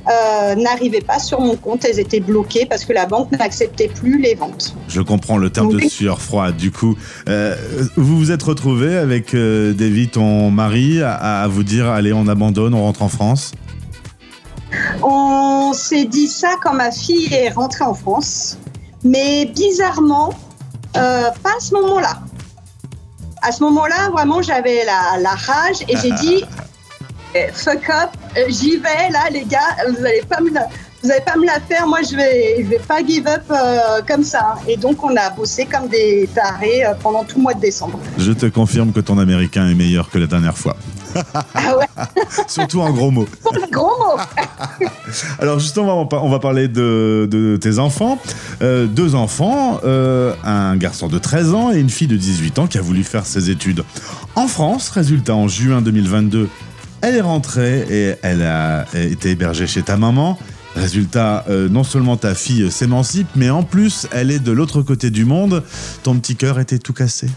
[0.06, 4.20] euh, n'arrivaient pas sur mon compte, elles étaient bloquées parce que la banque n'acceptait plus
[4.20, 4.74] les ventes.
[4.88, 6.56] Je comprends le terme de sueur froide.
[6.56, 6.94] Du coup,
[7.28, 7.56] euh,
[7.96, 12.28] vous vous êtes retrouvé avec euh, Davy, ton mari, à, à vous dire allez, on
[12.28, 13.52] abandonne, on rentre en France?
[15.02, 18.58] On s'est dit ça quand ma fille est rentrée en France,
[19.02, 20.30] mais bizarrement,
[20.96, 22.20] euh, pas à ce moment-là.
[23.46, 26.44] À ce moment-là, vraiment, j'avais la, la rage et j'ai dit
[27.34, 30.66] eh, fuck up, euh, j'y vais là, les gars, vous n'allez pas me la,
[31.02, 34.00] vous allez pas me la faire, moi je vais, je vais pas give up euh,
[34.08, 34.56] comme ça.
[34.66, 37.98] Et donc on a bossé comme des tarés euh, pendant tout le mois de décembre.
[38.16, 40.76] Je te confirme que ton américain est meilleur que la dernière fois.
[41.54, 41.86] Ah ouais,
[42.48, 43.28] Surtout en gros mots.
[43.70, 44.16] gros mot.
[45.38, 48.18] Alors justement, on va, on va parler de, de tes enfants.
[48.62, 52.66] Euh, deux enfants, euh, un garçon de 13 ans et une fille de 18 ans
[52.66, 53.84] qui a voulu faire ses études
[54.34, 54.90] en France.
[54.90, 56.48] Résultat, en juin 2022,
[57.02, 60.38] elle est rentrée et elle a été hébergée chez ta maman.
[60.76, 65.10] Résultat, euh, non seulement ta fille s'émancipe, mais en plus, elle est de l'autre côté
[65.10, 65.62] du monde.
[66.02, 67.28] Ton petit cœur était tout cassé.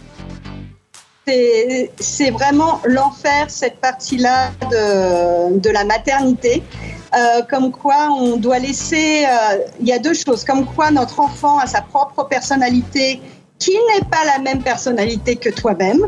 [1.28, 6.64] C'est- vraiment l'enfer, cette partie-là de, de la maternité.
[7.16, 9.26] Euh, comme quoi, on doit laisser.
[9.26, 10.44] euh, Il y a deux choses.
[10.46, 13.22] Comme quoi, notre enfant a sa propre personnalité
[13.60, 16.02] qui n'est pas la même personnalité que toi-même.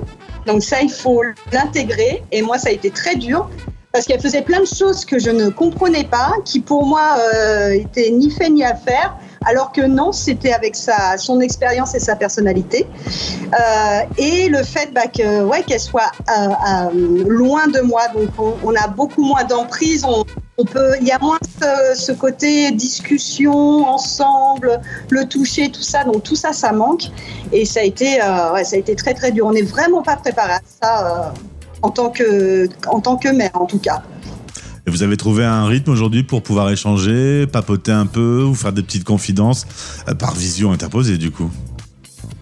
[0.45, 2.23] Donc, ça, il faut l'intégrer.
[2.32, 3.49] Et moi, ça a été très dur
[3.91, 7.71] parce qu'elle faisait plein de choses que je ne comprenais pas, qui pour moi euh,
[7.71, 9.17] étaient ni fait ni à faire.
[9.45, 12.88] Alors que non, c'était avec sa, son expérience et sa personnalité.
[13.54, 16.49] Euh, et le fait bah, que, ouais, qu'elle soit euh,
[16.91, 18.30] euh, loin de moi, donc
[18.63, 20.25] on, a beaucoup moins d'emprise, on,
[20.99, 26.36] il y a moins ce, ce côté discussion ensemble, le toucher, tout ça, donc tout
[26.36, 27.04] ça, ça manque.
[27.52, 28.19] Et ça a été,
[28.54, 29.45] ouais, ça a été très très dur.
[29.47, 31.34] On n'est vraiment pas préparé à ça
[31.82, 34.04] en tant que, en tant que mère, en tout cas.
[34.89, 38.82] Vous avez trouvé un rythme aujourd'hui pour pouvoir échanger, papoter un peu ou faire des
[38.82, 39.65] petites confidences
[40.08, 41.49] euh, par visio interposée du coup.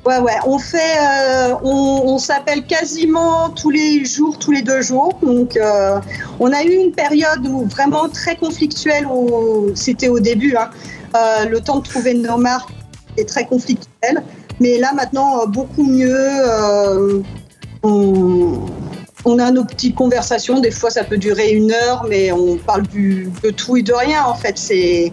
[0.05, 5.19] Ouais, ouais, on fait, euh, on, s'appelle quasiment tous les jours, tous les deux jours.
[5.21, 5.99] Donc, euh,
[6.39, 9.05] on a eu une période où vraiment très conflictuelle,
[9.75, 10.69] c'était au début, hein,
[11.49, 12.69] le temps de trouver nos marques
[13.17, 14.23] est très conflictuel.
[14.61, 16.15] Mais là, maintenant, beaucoup mieux.
[17.83, 18.65] on,
[19.27, 20.59] on a nos petites conversations.
[20.59, 23.93] Des fois, ça peut durer une heure, mais on parle du, de tout et de
[23.93, 24.23] rien.
[24.25, 25.11] En fait, c'est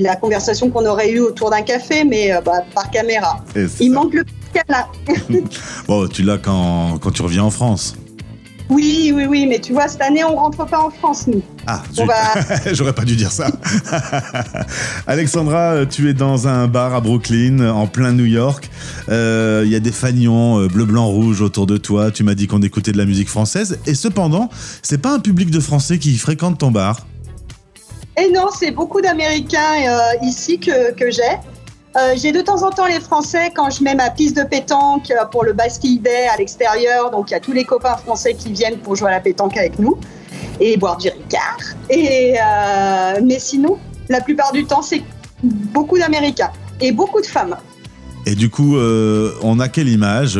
[0.00, 3.44] la conversation qu'on aurait eue autour d'un café, mais euh, bah, par caméra.
[3.56, 4.86] Il ça- manque le petit câlin.
[5.88, 7.96] Bon, tu l'as quand, quand tu reviens en France.
[8.74, 11.40] Oui, oui, oui, mais tu vois, cette année, on rentre pas en France, nous.
[11.66, 12.06] Ah, On zut.
[12.08, 13.46] va- j'aurais pas dû dire ça.
[15.06, 18.68] Alexandra, tu es dans un bar à Brooklyn, en plein New York.
[19.08, 22.10] Euh, Il y a des fanions euh, bleu, blanc, rouge autour de toi.
[22.10, 23.78] Tu m'as dit qu'on écoutait de la musique française.
[23.86, 24.48] Et cependant,
[24.82, 27.06] c'est pas un public de Français qui fréquente ton bar.
[28.16, 29.58] Et non, c'est beaucoup d'Américains
[29.88, 31.22] euh, ici que, que j'ai.
[31.96, 35.12] Euh, j'ai de temps en temps les Français quand je mets ma piste de pétanque
[35.12, 37.12] euh, pour le Bastille Day à l'extérieur.
[37.12, 39.56] Donc, il y a tous les copains français qui viennent pour jouer à la pétanque
[39.56, 39.96] avec nous
[40.58, 41.58] et boire du Ricard.
[41.90, 43.78] Et, euh, mais sinon,
[44.08, 45.02] la plupart du temps, c'est
[45.42, 47.56] beaucoup d'Américains et beaucoup de femmes.
[48.26, 50.38] Et du coup, euh, on a quelle image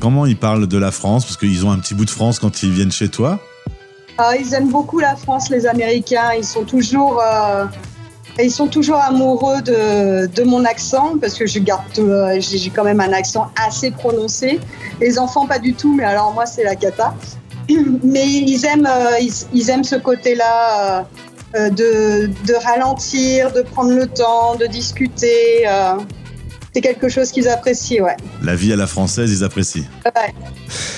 [0.00, 1.24] Comment ils parlent de la France?
[1.24, 3.38] Parce qu'ils ont un petit bout de France quand ils viennent chez toi.
[4.38, 6.32] Ils aiment beaucoup la France, les Américains.
[6.36, 7.22] Ils sont toujours,
[8.38, 12.84] ils sont toujours amoureux de, de mon accent parce que je garde, euh, j'ai quand
[12.84, 14.60] même un accent assez prononcé.
[15.00, 17.14] Les enfants pas du tout, mais alors moi c'est la cata.
[18.02, 21.06] mais ils aiment, euh, ils, ils aiment ce côté-là
[21.54, 25.66] euh, de, de ralentir, de prendre le temps, de discuter.
[26.72, 28.16] c'est quelque chose qu'ils apprécient, ouais.
[28.42, 29.84] La vie à la française, ils apprécient.
[30.04, 30.34] Ouais,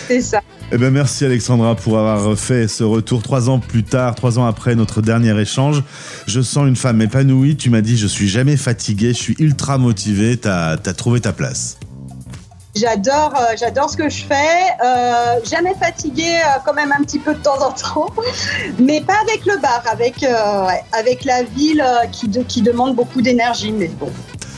[0.06, 0.42] c'est ça.
[0.74, 4.46] Eh ben merci Alexandra pour avoir fait ce retour trois ans plus tard, trois ans
[4.46, 5.82] après notre dernier échange.
[6.26, 7.56] Je sens une femme épanouie.
[7.56, 10.38] Tu m'as dit je suis jamais fatigué, je suis ultra motivé.
[10.38, 11.76] T'as as trouvé ta place.
[12.74, 14.62] J'adore, euh, j'adore ce que je fais.
[14.82, 18.10] Euh, jamais fatiguée, euh, quand même un petit peu de temps en temps,
[18.78, 23.20] mais pas avec le bar, avec ouais, avec la ville qui de- qui demande beaucoup
[23.20, 23.72] d'énergie.
[23.72, 24.10] Mais bon,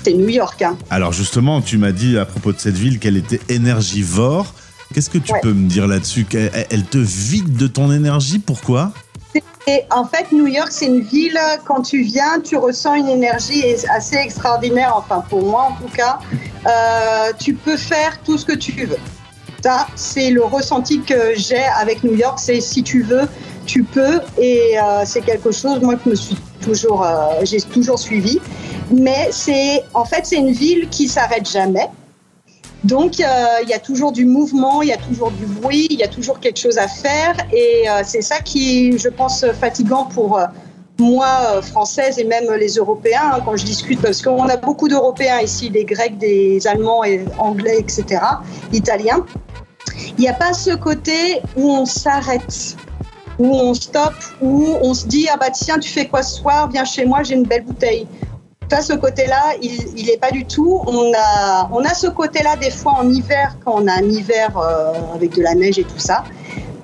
[0.05, 0.63] c'est New York.
[0.63, 0.77] Hein.
[0.91, 4.55] Alors justement, tu m'as dit à propos de cette ville qu'elle était énergivore.
[4.95, 5.41] Qu'est-ce que tu Ouais.
[5.41, 8.93] peux me dire là-dessus elle, elle te vide de ton énergie Pourquoi?
[9.67, 13.65] Et en fait, New York, c'est une ville, quand tu viens, tu ressens une énergie
[13.91, 16.19] assez extraordinaire, enfin pour moi en tout cas.
[16.67, 18.97] Euh, tu peux faire tout ce que tu veux.
[19.63, 23.23] Ça, c'est le ressenti que j'ai avec New York, c'est si tu veux,
[23.67, 24.21] tu peux.
[24.39, 28.39] Et euh, c'est quelque chose, moi, que me suis toujours, euh, j'ai toujours suivi.
[28.93, 31.89] Mais c'est, en fait, c'est une ville qui s'arrête jamais.
[32.85, 33.25] Donc, euh,
[33.63, 36.09] il y a toujours du mouvement, il y a toujours du bruit, il y a
[36.09, 37.35] toujours quelque chose à faire.
[37.51, 40.45] Et euh, c'est ça qui, je pense, fatigant pour euh,
[40.99, 45.41] moi, française, et même les Européens, hein, quand je discute, parce qu'on a beaucoup d'Européens
[45.41, 48.21] ici, des Grecs, des Allemands, et Anglais, etc.,
[48.73, 49.25] Italiens.
[50.19, 52.77] Il n'y a pas ce côté où on s'arrête,
[53.39, 54.13] où on stoppe,
[54.43, 56.69] où on se dit, ah bah tiens, tu fais quoi ce soir?
[56.69, 58.07] Viens chez moi, j'ai une belle bouteille.
[58.71, 60.83] Ça, ce côté-là, il n'est pas du tout.
[60.87, 64.57] On a, on a ce côté-là des fois en hiver, quand on a un hiver
[64.57, 66.25] euh, avec de la neige et tout ça.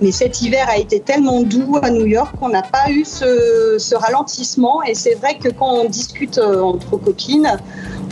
[0.00, 3.94] Mais cet hiver a été tellement doux à New York qu'on n'a pas eu ce,
[3.94, 4.82] ralentissement.
[4.82, 7.58] Et c'est vrai que quand on discute euh, entre copines,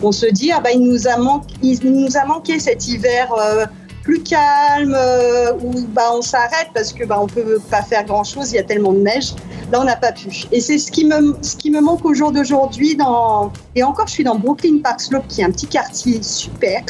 [0.03, 3.33] on se dit ah bah il nous a manqué, il nous a manqué cet hiver
[3.33, 3.67] euh,
[4.09, 8.25] plus calme euh, où bah on s'arrête parce que bah on peut pas faire grand
[8.25, 9.35] chose, il y a tellement de neige.
[9.71, 10.45] Là on n'a pas pu.
[10.51, 14.07] Et c'est ce qui me ce qui me manque au jour d'aujourd'hui dans et encore
[14.07, 16.85] je suis dans Brooklyn Park Slope qui est un petit quartier super.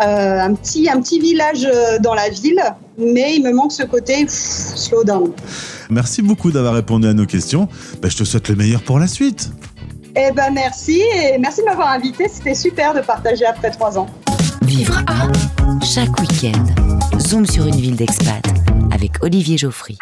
[0.00, 2.62] Euh, un petit un petit village euh, dans la ville,
[2.98, 5.32] mais il me manque ce côté pff, slow down.
[5.88, 7.66] Merci beaucoup d'avoir répondu à nos questions.
[8.02, 9.50] Bah, je te souhaite le meilleur pour la suite.
[10.14, 14.06] Eh ben merci et merci de m'avoir invité, c'était super de partager après trois ans.
[14.64, 16.64] Vivre à chaque week-end.
[17.18, 18.44] Zoom sur une ville d'expat
[18.90, 19.98] avec Olivier Geoffry.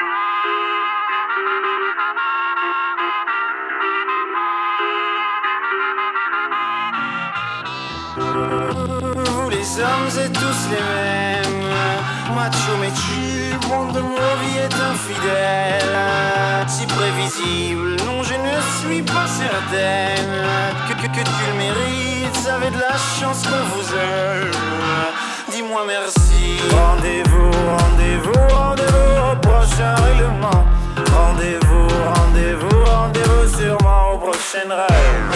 [8.16, 11.40] Vous les hommes êtes tous les mêmes
[12.34, 15.96] Macho mais tu, monde de mon vie est infidèle
[16.68, 20.44] Si prévisible, non je ne suis pas certaine
[20.88, 21.99] Que, que, que tu le mérites,
[22.40, 24.50] vous avez de la chance qu'on vous aime
[25.50, 30.64] Dis-moi merci Rendez-vous, rendez-vous, rendez-vous au prochain règlement
[31.12, 35.30] Rendez-vous, rendez-vous, rendez-vous sûrement au prochain rêve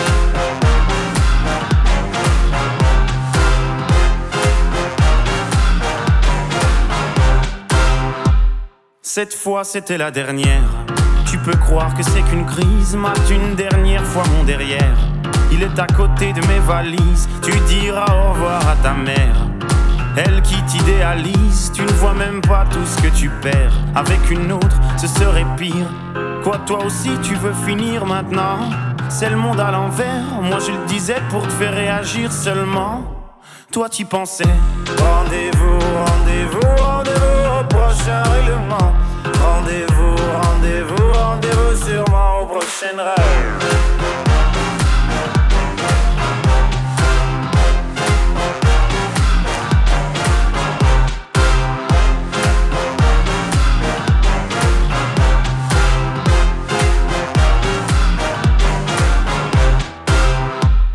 [9.03, 10.71] Cette fois c'était la dernière.
[11.31, 15.14] Tu peux croire que c'est qu'une crise, mate une dernière fois mon derrière.
[15.57, 19.37] Il est à côté de mes valises, tu diras au revoir à ta mère.
[20.17, 23.73] Elle qui t'idéalise, tu ne vois même pas tout ce que tu perds.
[23.95, 25.87] Avec une autre, ce serait pire.
[26.43, 28.69] Quoi, toi aussi, tu veux finir maintenant?
[29.09, 33.05] C'est le monde à l'envers, moi je le disais pour te faire réagir seulement.
[33.71, 34.57] Toi, tu pensais.
[34.99, 38.93] Rendez-vous, rendez-vous, rendez-vous au prochain règlement.
[39.41, 43.94] Rendez-vous, rendez-vous, rendez-vous sûrement au prochain rêve.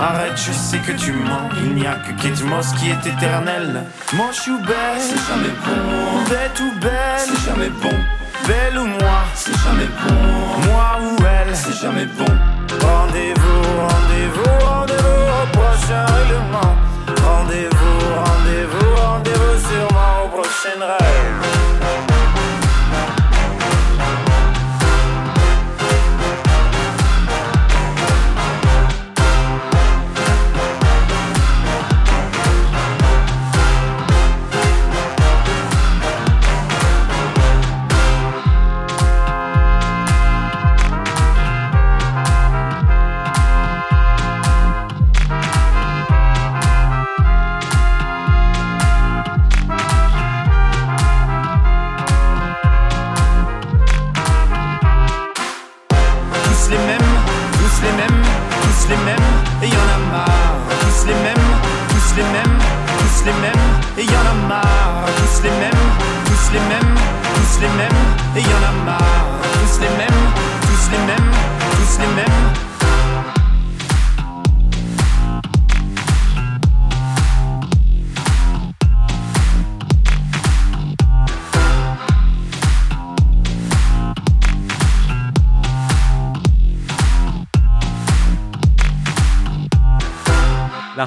[0.00, 1.48] Arrête, je sais que tu mens.
[1.60, 3.82] Il n'y a que Kate Moss qui est éternelle.
[4.14, 6.24] Manche ou belle, c'est jamais bon.
[6.30, 7.96] Bête ou belle, c'est jamais bon.
[8.46, 10.70] Belle ou moi, c'est jamais bon.
[10.70, 12.32] Moi ou elle, c'est jamais bon.
[12.80, 14.37] Rendez-vous, rendez-vous, rendez-vous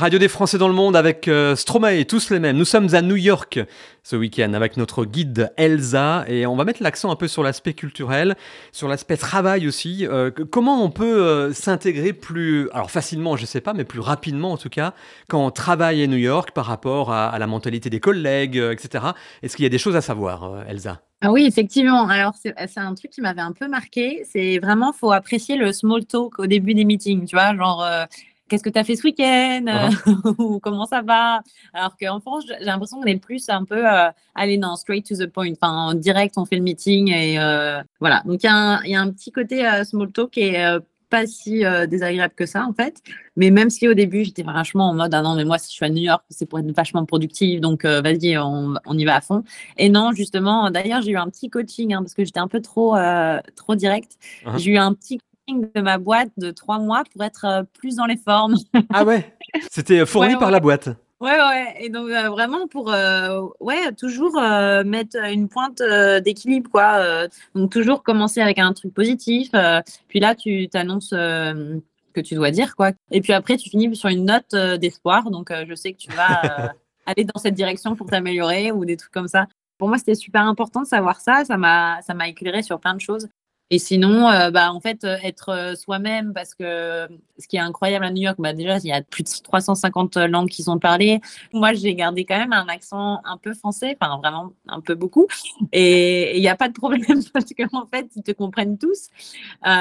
[0.02, 2.58] radio des Français dans le monde avec euh, Stromae, tous les mêmes.
[2.58, 3.60] Nous sommes à New York
[4.02, 7.74] ce week-end avec notre guide Elsa et on va mettre l'accent un peu sur l'aspect
[7.74, 8.36] culturel,
[8.72, 10.08] sur l'aspect travail aussi.
[10.08, 14.54] Euh, comment on peut euh, s'intégrer plus, alors facilement, je sais pas, mais plus rapidement
[14.54, 14.96] en tout cas,
[15.28, 19.06] quand on travaille à New York par rapport à, la mentalité des collègues, euh, etc.
[19.44, 21.02] Est-ce qu'il y a des choses à savoir, Elsa?
[21.24, 22.08] Ah oui, effectivement.
[22.08, 24.24] Alors, c'est un truc qui m'avait un peu marqué.
[24.28, 27.28] C'est vraiment, faut apprécier le small talk au début des meetings.
[27.28, 27.86] Tu vois, genre,
[28.52, 29.66] qu'est-ce que tu as fait ce week-end?
[29.68, 31.42] Euh, Ou comment ça va?
[31.74, 35.16] Alors qu'en France, j'ai l'impression qu'on est plus un peu, euh, allez, non, straight to
[35.16, 35.54] the point.
[35.54, 38.22] Enfin, en direct, on fait le meeting et euh, voilà.
[38.26, 40.42] Donc, il y, a un- il y a un petit côté euh, small talk qui
[40.42, 40.80] est euh,
[41.10, 42.98] pas si euh, désagréable que ça, en fait.
[43.38, 45.76] Mais même si au début, j'étais vachement en mode, ah non, mais moi, si je
[45.76, 47.62] suis à New York, c'est pour être vachement productive.
[47.62, 49.44] Donc, vas-y, on, on y va à fond.
[49.78, 52.62] Et non, justement, d'ailleurs, j'ai eu un petit coaching hein, parce que j'étais un peu
[52.62, 52.96] trop,
[53.56, 54.18] trop direct.
[54.46, 57.64] Hein J'ai eu un petit coaching de ma boîte de trois mois pour être euh,
[57.80, 58.56] plus dans les formes.
[58.94, 59.36] Ah ouais?
[59.72, 60.90] C'était fourni Ouais, par la boîte.
[61.20, 61.76] Ouais, ouais.
[61.80, 66.96] Et donc, euh, vraiment, pour euh, ouais, toujours euh, mettre une pointe euh, d'équilibre, quoi.
[66.96, 69.50] Euh, donc, toujours commencer avec un truc positif.
[69.54, 71.78] euh, puis là, tu t'annonces euh,
[72.14, 72.92] que tu dois dire, quoi.
[73.12, 75.30] Et puis après, tu finis sur une note euh, d'espoir.
[75.30, 76.68] Donc, euh, je sais que tu vas euh,
[77.06, 79.46] aller dans cette direction pour t'améliorer ou des trucs comme ça.
[79.78, 81.44] Pour moi, c'était super important de savoir ça.
[81.46, 83.28] Ça m'a ça m'a éclairé sur plein de choses.
[83.74, 87.08] Et sinon, euh, bah, en fait, euh, être euh, soi-même, parce que
[87.40, 90.18] ce qui est incroyable à New York, bah, déjà, il y a plus de 350
[90.18, 91.22] langues qui sont parlées.
[91.54, 95.26] Moi, j'ai gardé quand même un accent un peu français, enfin vraiment un peu beaucoup.
[95.72, 99.08] Et il n'y a pas de problème parce qu'en fait, ils te comprennent tous.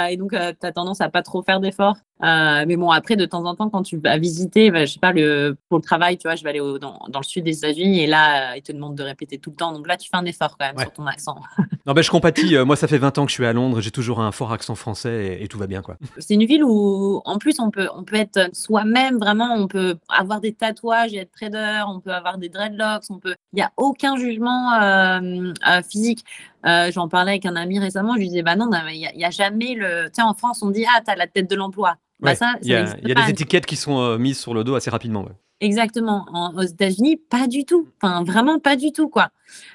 [0.08, 0.36] Et donc, tu
[0.66, 1.96] as tendance à pas trop faire d'efforts.
[2.22, 4.98] Euh, mais bon, après, de temps en temps, quand tu vas visiter, bah, je sais
[5.00, 7.44] pas, le, pour le travail, tu vois, je vais aller au- dans, dans le sud
[7.44, 9.72] des États-Unis et là, euh, ils te demandent de répéter tout le temps.
[9.72, 10.82] Donc là, tu fais un effort quand même Ouais.
[10.84, 11.36] sur ton accent.
[11.86, 12.56] Non, ben je compatis.
[12.56, 13.80] euh, moi, ça fait 20 ans que je suis à Londres.
[13.80, 15.96] J'ai toujours un fort accent français et, et tout va bien, quoi.
[16.18, 19.54] C'est une ville où, en plus, on peut, on peut être soi-même, vraiment.
[19.56, 21.80] On peut avoir des tatouages et être trader.
[21.88, 23.04] On peut avoir des dreadlocks.
[23.08, 23.34] On peut.
[23.54, 26.22] Il n'y a aucun jugement euh, euh, physique.
[26.66, 28.12] Euh, J'en parlais avec un ami récemment.
[28.12, 30.04] Je lui disais, bah non, il n'y a, jamais le.
[30.08, 31.96] Tu sais, en France, on dit, ah, t'as la tête de l'emploi.
[32.20, 34.74] Bah, Ouais, il y a, y des étiquettes qui sont euh, mises sur le dos
[34.74, 35.22] assez rapidement.
[35.22, 35.32] ouais.
[35.62, 36.26] Exactement.
[36.32, 37.88] En- aux États-Unis, pas du tout.
[38.00, 39.28] Enfin, vraiment pas du tout, quoi.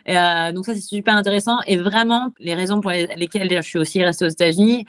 [0.10, 1.60] Euh, donc ça, c'est super intéressant.
[1.68, 4.86] Et vraiment, les raisons pour les- lesquelles je suis aussi restée aux États-Unis,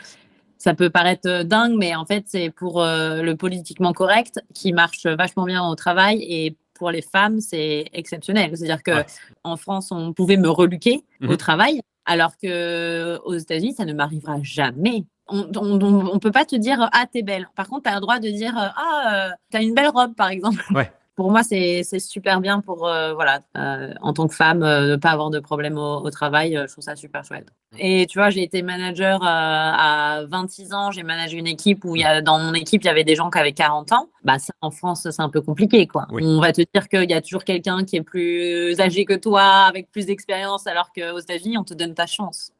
[0.59, 4.73] ça peut paraître euh, dingue, mais en fait, c'est pour euh, le politiquement correct qui
[4.73, 6.23] marche vachement bien au travail.
[6.23, 8.51] Et pour les femmes, c'est exceptionnel.
[8.57, 9.07] C'est-à-dire que Ouais.
[9.45, 11.37] en France, on pouvait me reluquer au Mhm.
[11.37, 15.05] travail, alors que aux États-Unis, ça ne m'arrivera jamais.
[15.29, 17.49] On on, peut pas te dire ah t'es belle.
[17.57, 20.29] Par contre, tu as le droit de dire ah euh, t'as une belle robe par
[20.29, 20.63] exemple.
[20.75, 20.91] Ouais.
[21.17, 24.97] Pour moi, c'est super bien pour euh, voilà euh, en tant que femme euh, ne
[24.97, 26.59] pas avoir de problème au, au travail.
[26.59, 27.47] euh, je trouve ça super chouette.
[27.79, 30.91] Et tu vois, j'ai été manager euh, à 26 ans.
[30.91, 33.15] J'ai managé une équipe où il y a dans mon équipe il y avait des
[33.17, 34.11] gens qui avaient 40 ans.
[34.25, 36.07] Bah ça, en France, c'est un peu compliqué quoi.
[36.11, 36.23] Oui.
[36.23, 39.43] On va te dire qu'il y a toujours quelqu'un qui est plus âgé que toi,
[39.43, 42.53] avec plus d'expérience, alors qu'aux États-Unis, on te donne ta chance.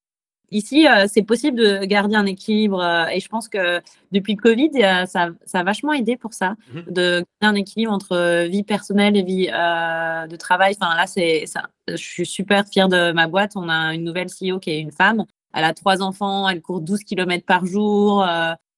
[0.53, 3.81] Ici, euh, c'est possible de garder un équilibre euh, et je pense que
[4.13, 6.85] depuis le Covid, euh, ça, ça a vachement aidé pour ça, Mhm.
[6.93, 10.77] de garder un équilibre entre vie personnelle et vie de travail.
[10.81, 11.45] Enfin, là, c'est.
[11.89, 13.53] Je suis super fière de ma boîte.
[13.57, 15.25] On a une nouvelle CEO qui est une femme.
[15.55, 18.25] Elle a trois enfants, elle court 12 km par jour.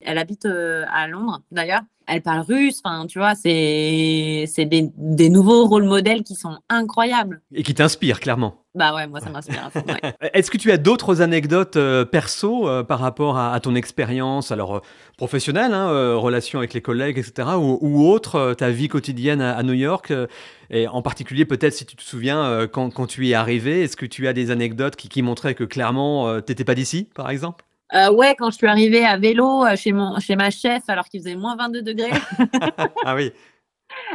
[0.01, 1.83] elle habite à Londres, d'ailleurs.
[2.09, 2.81] Elle parle russe.
[2.85, 7.43] Enfin, tu vois, c'est des, des nouveaux rôles modèles qui sont incroyables.
[7.55, 8.63] Et qui t'inspire, clairement.
[8.75, 9.71] Bah ouais, moi, ça m'inspire.
[9.75, 10.15] ouais.
[10.35, 14.53] Est-ce que tu as d'autres anecdotes euh, perso euh, par rapport à, à ton expérience,
[14.53, 14.81] alors euh,
[15.17, 19.41] professionnelle, hein, euh, relation avec les collègues, etc., ou, ou autre, euh, ta vie quotidienne
[19.41, 20.27] à, à New York, euh,
[20.71, 23.83] et en particulier peut-être si tu te souviens euh, quand, quand tu y es arrivé,
[23.83, 27.09] est-ce que tu as des anecdotes qui, qui montraient que clairement euh, t'étais pas d'ici,
[27.15, 27.65] par exemple?
[27.95, 31.07] Euh, ouais, quand je suis arrivée à vélo euh, chez, mon, chez ma chef, alors
[31.09, 32.11] qu'il faisait moins 22 degrés,
[33.05, 33.33] Ah oui.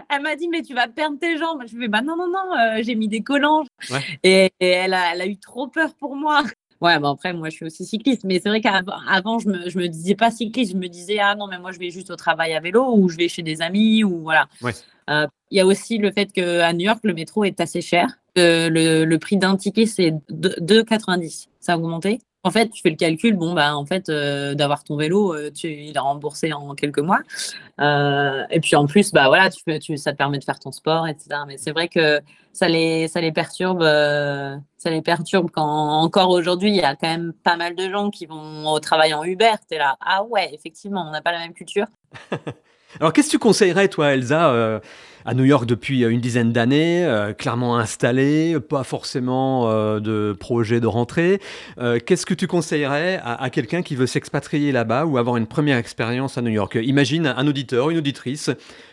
[0.10, 1.64] elle m'a dit Mais tu vas perdre tes jambes.
[1.68, 3.64] Je lui ai dit Bah non, non, non, euh, j'ai mis des collants.
[3.90, 4.00] Ouais.
[4.24, 6.44] Et, et elle, a, elle a eu trop peur pour moi.
[6.82, 8.26] Ouais, bon, après, moi, je suis aussi cycliste.
[8.26, 10.74] Mais c'est vrai qu'avant, avant, je me, je me disais pas cycliste.
[10.74, 13.08] Je me disais Ah non, mais moi, je vais juste au travail à vélo ou
[13.08, 14.48] je vais chez des amis ou voilà.
[14.62, 14.74] Ouais.
[15.10, 18.08] Euh, Il y a aussi le fait qu'à New York, le métro est assez cher.
[18.36, 21.48] Le, le prix d'un ticket, c'est deux- 2,90.
[21.62, 22.20] Ça a augmenté.
[22.46, 25.50] En fait, tu fais le calcul, bon, bah, en fait, euh, d'avoir ton vélo, euh,
[25.50, 27.22] tu, il est remboursé en quelques mois.
[27.80, 31.08] Euh, et puis en plus, bah, voilà, tu, ça te permet de faire ton sport,
[31.08, 31.40] etc.
[31.48, 32.20] Mais c'est vrai que
[32.52, 37.08] ça les, ça les perturbe, ça les perturbe quand encore aujourd'hui, il y a quand
[37.08, 39.54] même pas mal de gens qui vont au travail en Uber.
[39.70, 41.88] Tu es là, ah ouais, effectivement, on n'a pas la même culture.
[43.00, 44.82] Alors, qu'est-ce que tu conseillerais, toi, Elsa,
[45.26, 50.36] à New York depuis euh, une dizaine d'années, euh, clairement installée, pas forcément euh, de
[50.38, 51.40] projet de rentrée.
[52.06, 56.38] Qu'est-ce que tu conseillerais à, quelqu'un qui veut s'expatrier là-bas ou avoir une première expérience
[56.38, 56.78] à New York?
[56.82, 58.50] Imagine un auditeur, une auditrice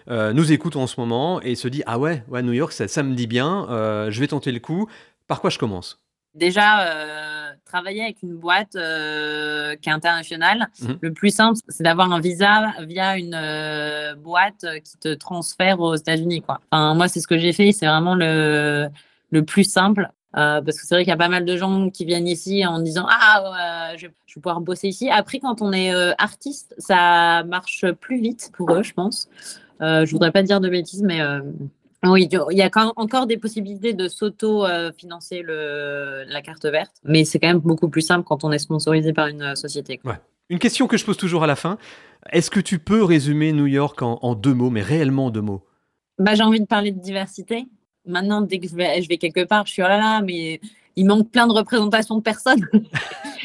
[0.08, 3.14] nous écoute en ce moment et se dit Ah ouais, New York, ça, ça me
[3.14, 3.66] dit bien,
[4.10, 4.88] je vais tenter le coup.
[5.28, 6.00] Par quoi je commence?
[6.34, 10.98] Déjà, euh, travailler avec une boîte euh, qui est internationale, Mhm.
[11.00, 15.96] le plus simple, c'est d'avoir un visa via une euh, boîte qui te transfère aux
[15.96, 16.42] États-Unis.
[16.42, 16.60] Quoi.
[16.70, 17.72] Enfin, moi, c'est ce que j'ai fait.
[17.72, 18.88] C'est vraiment le,
[19.30, 20.08] le plus simple.
[20.36, 22.64] euh, parce que c'est vrai qu'il y a pas mal de gens qui viennent ici
[22.64, 25.10] en disant Ah, euh, je, je vais pouvoir bosser ici.
[25.10, 29.28] Après, quand on est euh, artiste, ça marche plus vite pour eux, je pense.
[29.80, 31.20] Je voudrais pas dire de bêtises, mais
[32.04, 37.38] oui, il y a quand- encore des possibilités de s'auto-financer la carte verte, mais c'est
[37.38, 39.98] quand même beaucoup plus simple quand on est sponsorisé par une euh, société.
[39.98, 40.18] quoi.
[40.48, 41.78] Une question que je pose toujours à la fin
[42.32, 45.40] est-ce que tu peux résumer New York en, en deux mots, mais réellement en deux
[45.40, 45.64] mots?
[46.18, 47.64] Bah, j'ai envie de parler de diversité.
[48.06, 50.60] Maintenant, dès que je vais, je vais quelque part, je suis oh là là, mais
[50.96, 52.66] il manque plein de représentations de personnes.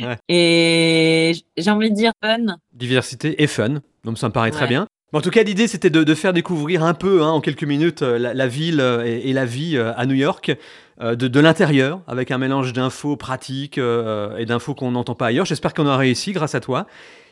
[0.02, 0.18] Ouais.
[0.28, 2.58] Et j'ai envie de dire fun.
[2.74, 4.68] Diversité et fun, donc ça me paraît très Ouais.
[4.68, 4.88] bien.
[5.16, 8.02] En tout cas, l'idée, c'était de, de faire découvrir un peu, hein, en quelques minutes,
[8.02, 10.52] euh, la, la ville euh, et, et la vie euh, à New York,
[11.00, 15.28] euh, de, de l'intérieur, avec un mélange d'infos pratiques euh, et d'infos qu'on n'entend pas
[15.28, 15.46] ailleurs.
[15.46, 16.86] J'espère qu'on a réussi grâce à toi.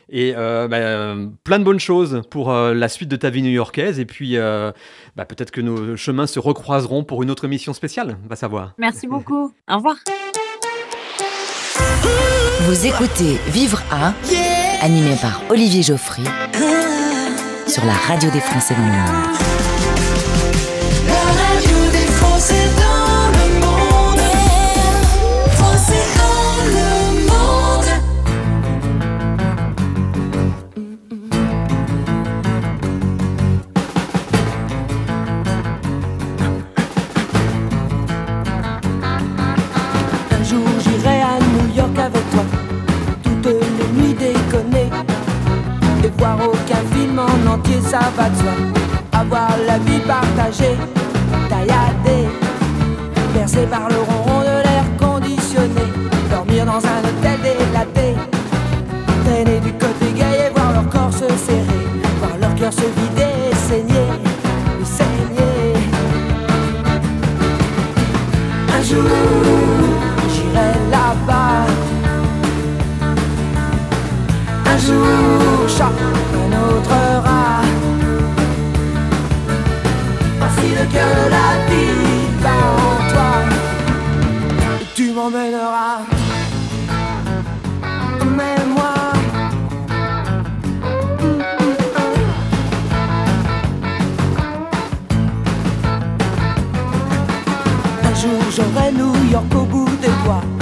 [0.08, 3.42] Et euh, bah, euh, plein de bonnes choses pour euh, la suite de ta vie
[3.42, 4.00] new-yorkaise.
[4.00, 4.72] Et puis, euh,
[5.14, 8.72] bah, peut-être que nos chemins se recroiseront pour une autre émission spéciale, on va savoir.
[8.78, 9.52] Merci beaucoup.
[9.70, 9.96] Au revoir.
[12.60, 14.14] Vous écoutez Vivre à,
[14.80, 16.22] animé par Olivier Geoffry
[17.74, 19.53] sur la radio des Français dans le monde.
[47.54, 48.52] Entier, ça va de soi.
[49.12, 50.76] Avoir la vie partagée,
[51.48, 52.28] tailladée,
[53.34, 55.86] bercée par le ronron de l'air conditionné.
[56.30, 58.16] Dormir dans un hôtel délaté,
[59.24, 61.84] traîner du côté gay et voir leur corps se serrer.
[62.20, 63.34] Voir leur cœur se vider
[63.68, 64.10] saigner,
[64.84, 65.74] saigner.
[68.76, 69.02] Un jour,
[70.32, 71.66] j'irai là-bas.
[74.66, 75.92] Un jour, chat,
[76.42, 77.33] un autre
[80.96, 83.32] de la vie en toi.
[84.94, 85.98] Tu m'emmèneras.
[88.22, 88.94] Emmène-moi.
[98.04, 100.53] Un jour j'aurai New York au bout des doigts.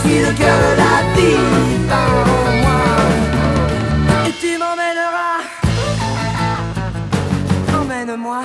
[0.00, 2.26] Voici le cœur de la ville bat en
[2.62, 2.82] moi.
[4.28, 5.40] Et tu m'emmèneras.
[7.74, 8.42] Emmène-moi.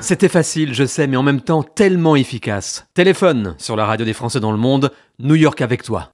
[0.00, 2.86] C'était facile, je sais, mais en même temps tellement efficace.
[2.94, 4.90] Téléphone sur la radio des Français dans le monde,
[5.20, 6.10] New York avec toi.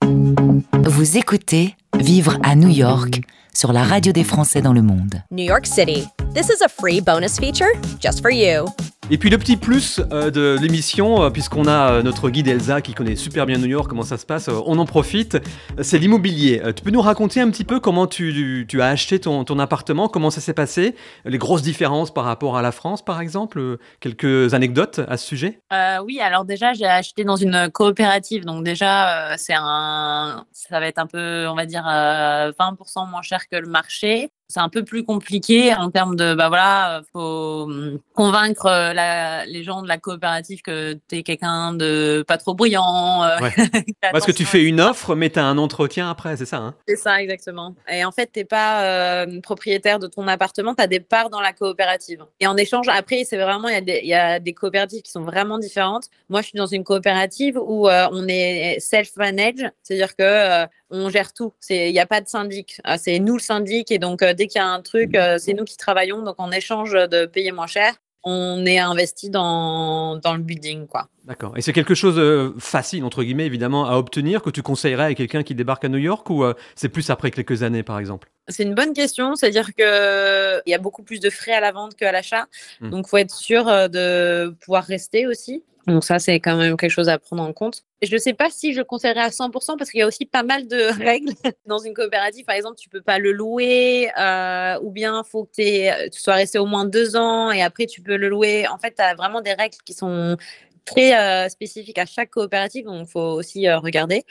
[0.84, 3.20] Vous écoutez Vivre à New York
[3.54, 5.22] sur la radio des Français dans le monde.
[5.30, 6.06] New York City.
[6.34, 7.70] This is a free bonus feature
[8.00, 8.66] just for you.
[9.10, 12.80] Et puis le petit plus euh, de l'émission, euh, puisqu'on a euh, notre guide Elsa
[12.80, 15.36] qui connaît super bien New York, comment ça se passe, on en profite,
[15.82, 16.62] c'est l'immobilier.
[16.74, 20.30] Tu peux nous raconter un petit peu comment tu, as acheté ton, ton appartement, comment
[20.30, 20.94] ça s'est passé,
[21.26, 25.60] les grosses différences par rapport à la France par exemple, quelques anecdotes à ce sujet?
[26.02, 28.44] Oui, alors déjà, j'ai acheté dans une coopérative.
[28.44, 33.22] Donc déjà, c'est un, ça va être un peu, on va dire, euh, 20% moins
[33.22, 34.30] cher que le marché.
[34.48, 39.46] C'est un peu plus compliqué en termes de, bah voilà, faut hum, convaincre euh, la-
[39.46, 43.24] les gens de la coopérative que tu es quelqu'un de pas trop bruyant.
[43.24, 43.50] euh, Ouais.
[44.12, 46.74] Parce que tu fais une offre, mais tu as un entretien après, c'est ça hein?
[46.86, 47.74] C'est ça, exactement.
[47.90, 51.30] Et en fait, tu n'es pas euh, propriétaire de ton appartement, tu as des parts
[51.30, 52.24] dans la coopérative.
[52.38, 55.02] Et en échange, après, c'est vraiment, il y, a des- il y a des coopératives
[55.02, 56.04] qui sont vraiment différentes.
[56.28, 61.08] Moi, je suis dans une coopérative où euh, on est self-managed, c'est-à-dire que euh, on
[61.10, 61.52] gère tout.
[61.70, 62.80] Il n'y a pas de syndic.
[62.84, 63.90] Ah, C'est nous le syndic.
[63.90, 66.22] Et donc, euh, dès qu'il y a un truc, euh, c'est nous qui travaillons.
[66.22, 71.08] Donc, en échange de payer moins cher, on est investi dans, dans le building, quoi.
[71.24, 71.56] D'accord.
[71.56, 75.14] Et c'est quelque chose de facile, entre guillemets, évidemment, à obtenir, que tu conseillerais à
[75.14, 78.28] quelqu'un qui débarque à New York, ou euh, c'est plus après quelques années, par exemple?
[78.48, 81.72] C'est une bonne question, c'est-à-dire que il y a beaucoup plus de frais à la
[81.72, 82.46] vente qu'à l'achat,
[82.80, 82.90] Mm.
[82.90, 85.62] donc faut être sûr euh, de pouvoir rester aussi.
[85.86, 87.82] Donc ça, c'est quand même quelque chose à prendre en compte.
[88.00, 90.42] Je ne sais pas si je conseillerais à 100% parce qu'il y a aussi pas
[90.42, 91.32] mal de règles
[91.66, 92.46] dans une coopérative.
[92.46, 96.58] Par exemple, tu peux pas le louer euh, ou bien faut que tu sois resté
[96.58, 98.66] au moins deux ans et après tu peux le louer.
[98.68, 100.38] En fait, tu as vraiment des règles qui sont
[100.84, 104.24] très euh, spécifiques à chaque coopérative, donc il faut aussi euh, regarder.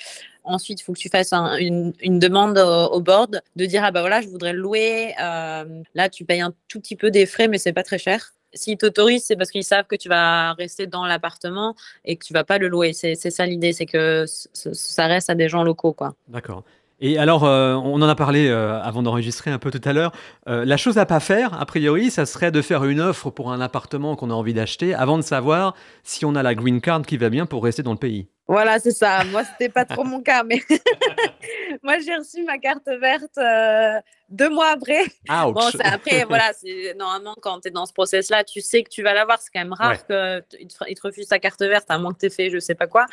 [0.43, 4.01] Ensuite, il faut que tu fasses un- une, demande au, board de dire ah bah
[4.01, 5.13] voilà, je voudrais le louer.
[5.21, 8.33] Euh, là, tu payes un tout petit peu des frais, mais c'est pas très cher.
[8.53, 11.75] S'ils t'autorisent, c'est parce qu'ils savent que tu vas rester dans l'appartement
[12.05, 12.93] et que tu vas pas le louer.
[12.93, 15.95] C'est ça l'idée, c'est que ça reste à des gens locaux.
[16.27, 16.63] D'accord.
[17.05, 20.13] Et alors, euh, on en a parlé euh, avant d'enregistrer un peu tout à l'heure.
[20.47, 23.51] Euh, la chose à pas faire, a priori, ça serait de faire une offre pour
[23.51, 27.01] un appartement qu'on a envie d'acheter avant de savoir si on a la green card
[27.01, 28.29] qui va bien pour rester dans le pays.
[28.47, 29.23] Voilà, c'est ça.
[29.31, 30.61] Moi, c'était pas trop mon cas, mais
[31.83, 33.99] moi, j'ai reçu ma carte verte euh,
[34.29, 35.01] deux mois après.
[35.29, 35.53] Ouch.
[35.53, 36.51] Bon, c'est- après, voilà,
[36.97, 39.39] normalement quand tu es dans ce process-là, tu sais que tu vas l'avoir.
[39.41, 40.39] C'est quand même rare Ouais.
[40.61, 42.75] il te, te refuse ta carte verte, à moins que tu aies fait je sais
[42.75, 43.05] pas quoi.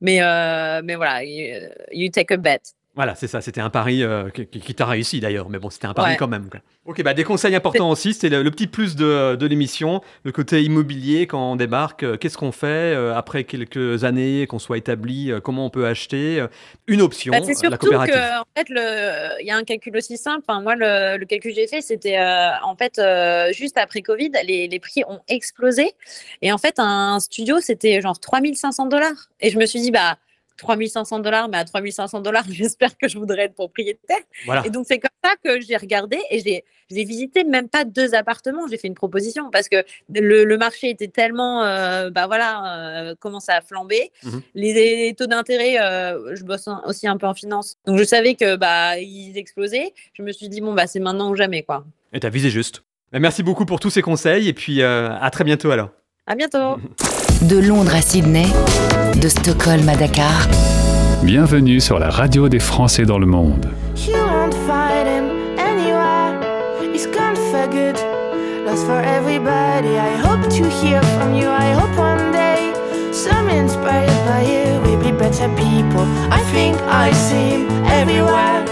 [0.00, 2.60] Mais, euh, mais voilà, you, you take a bet.
[2.96, 3.40] Voilà, c'est ça.
[3.42, 6.16] C'était un pari euh, qui, t'a réussi d'ailleurs, mais bon, c'était un pari Ouais.
[6.16, 6.48] quand même.
[6.50, 6.60] quoi.
[6.86, 8.14] Ok, bah des conseils importants aussi.
[8.14, 12.04] C'est le, le petit plus de, de l'émission, le côté immobilier quand on débarque.
[12.04, 16.44] euh, Qu'est-ce qu'on fait euh, après quelques années, qu'on soit établi Comment on peut acheter
[16.86, 18.14] une option, Bah, c'est la surtout coopérative.
[18.14, 18.66] que en fait,
[19.42, 20.44] il y a un calcul aussi simple.
[20.62, 23.00] Moi, le, le calcul que j'ai fait, c'était en fait
[23.52, 25.92] juste après Covid, les, les prix ont explosé.
[26.40, 29.28] Et en fait, un studio, c'était genre 3500 dollars.
[29.40, 30.16] Et je me suis dit, bah,
[30.56, 34.16] 3500 dollars, mais à 3500 dollars, j'espère que je voudrais être propriétaire.
[34.44, 34.66] Voilà.
[34.66, 38.14] Et donc, c'est comme ça que j'ai regardé et j'ai j'ai visité même pas deux
[38.14, 38.68] appartements.
[38.70, 39.84] J'ai fait une proposition parce que
[40.14, 44.12] le, le marché était tellement, euh, bah voilà, euh, commençait à flamber.
[44.22, 44.40] Mhm.
[44.54, 47.74] Les, les taux d'intérêt, euh, je bosse un- aussi un peu en finance.
[47.86, 49.92] Donc, je savais que bah ils explosaient.
[50.12, 51.84] Je me suis dit, bon, bah c'est maintenant ou jamais, quoi.
[52.12, 52.84] Et t'as visé juste.
[53.12, 55.90] Bah, merci beaucoup pour tous ces conseils et puis euh, à très bientôt alors.
[56.28, 56.76] À bientôt.
[57.42, 58.46] De Londres à Sydney,
[59.20, 60.48] de Stockholm à Dakar,
[61.22, 63.66] Bienvenue sur la radio des Français dans le monde.
[64.06, 66.38] You won't find him anywhere.
[66.92, 67.96] He's gone for good,
[68.66, 69.96] lost for everybody.
[69.96, 71.48] I hope to hear from you.
[71.48, 72.72] I hope one day,
[73.12, 76.06] some inspired by you, we'll be better people.
[76.30, 78.64] I think I see him everywhere,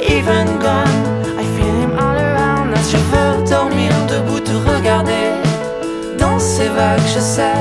[0.00, 1.36] even gone.
[1.36, 2.76] I feel him all around.
[2.90, 5.32] Chauffeur dormir debout, te regarder.
[6.18, 7.51] Dans ces vagues, je sais,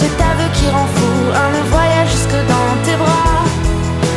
[0.00, 1.12] cet aveu qui rend fou
[1.44, 3.44] Un voyage jusque dans tes bras.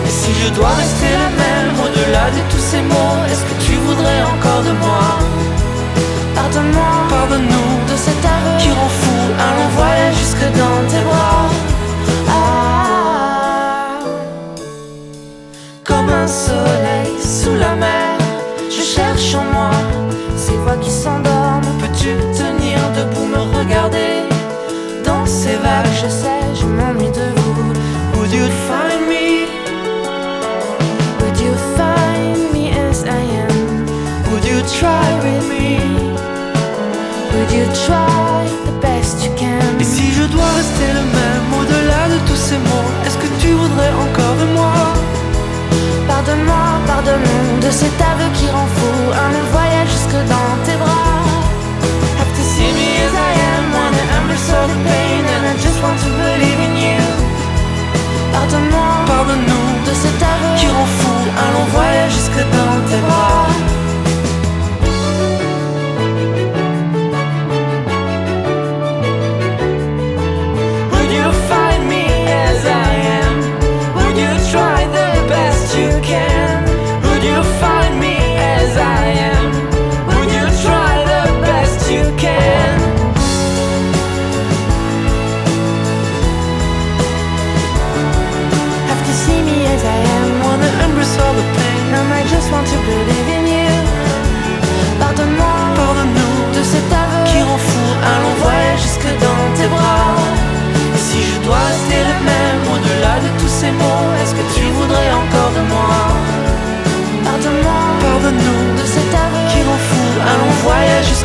[0.07, 3.73] Et si je dois rester le même au-delà de tous ces mots, est-ce que tu
[3.85, 5.05] voudrais encore de moi?
[6.35, 7.71] Pardonne-moi, Pardonne-nous.
[7.91, 11.43] De cet aveu qui rend fou Un long voyage jusque dans tes bras.
[12.29, 13.99] Ah,
[15.83, 16.74] comme un soleil
[25.83, 27.73] je sais, je m'ennuie de vous
[28.17, 29.47] Would you find me?
[31.19, 33.85] Would you find me as I am?
[34.31, 35.79] Would you try with me?
[37.33, 39.79] Would you try the best you can?
[39.79, 43.49] Et si je dois rester le même au-delà de tous ces mots, est-ce que tu
[43.49, 44.73] voudrais encore de moi?
[46.07, 51.14] Pardonne-moi, pardonne-nous de cet aveu qui rend fou Un long voyage jusque dans tes bras
[58.35, 60.55] Pardonne-moi, pardonne-nous de cet aveu.
[60.59, 63.64] Qui rend fou, allons voyager jusque dans tes bras.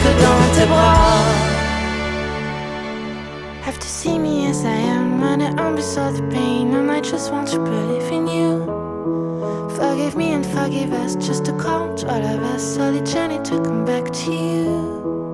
[0.00, 1.24] Jusque dans tes bras.
[3.62, 6.74] Have to see me as I am, and it won't the pain.
[6.74, 8.66] And I just want to believe in you.
[9.76, 12.74] Forgive me and forgive us, just a count all of us.
[12.74, 15.29] So the journey to come back to you.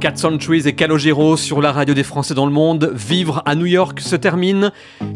[0.00, 2.92] 4 Centuries et Calogero sur la radio des Français dans le monde.
[2.94, 4.70] Vivre à New York se termine.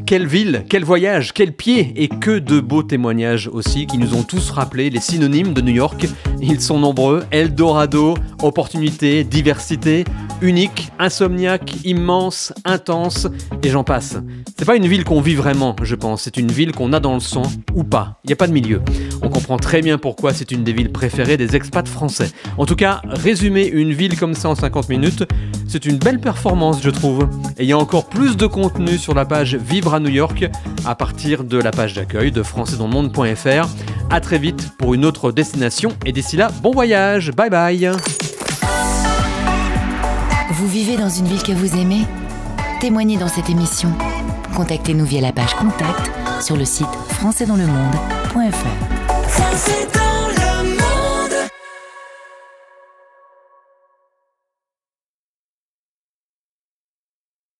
[0.06, 4.24] Quelle ville, quel voyage, quel pied et que de beaux témoignages aussi qui nous ont
[4.24, 6.06] tous rappelé les synonymes de New York.
[6.40, 7.22] Ils sont nombreux.
[7.30, 10.04] Eldorado, opportunité, diversité,
[10.40, 13.28] unique, insomniaque, immense, intense
[13.62, 14.16] et j'en passe.
[14.58, 16.22] C'est pas une ville qu'on vit vraiment, je pense.
[16.22, 17.42] C'est une ville qu'on a dans le sang
[17.74, 18.18] ou pas.
[18.24, 18.82] Il n'y a pas de milieu.
[19.22, 22.30] On comprend très bien pourquoi c'est une des villes préférées des expats français.
[22.58, 25.24] En tout cas, résumer une ville comme ça en 50 minutes,
[25.68, 27.28] c'est une belle performance, je trouve.
[27.58, 30.48] Et il y a encore plus de contenu sur la page Vivre à New York
[30.84, 33.68] à partir de la page d'accueil de françaisdanslemonde.fr.
[34.10, 37.32] À très vite pour une autre destination et d'ici là, bon voyage.
[37.32, 37.90] Bye bye.
[40.52, 42.04] Vous vivez dans une ville que vous aimez?
[42.80, 43.90] Témoignez dans cette émission.
[44.56, 46.10] Contactez-nous via la page Contact
[46.40, 49.81] sur le site françaisdanslemonde.fr.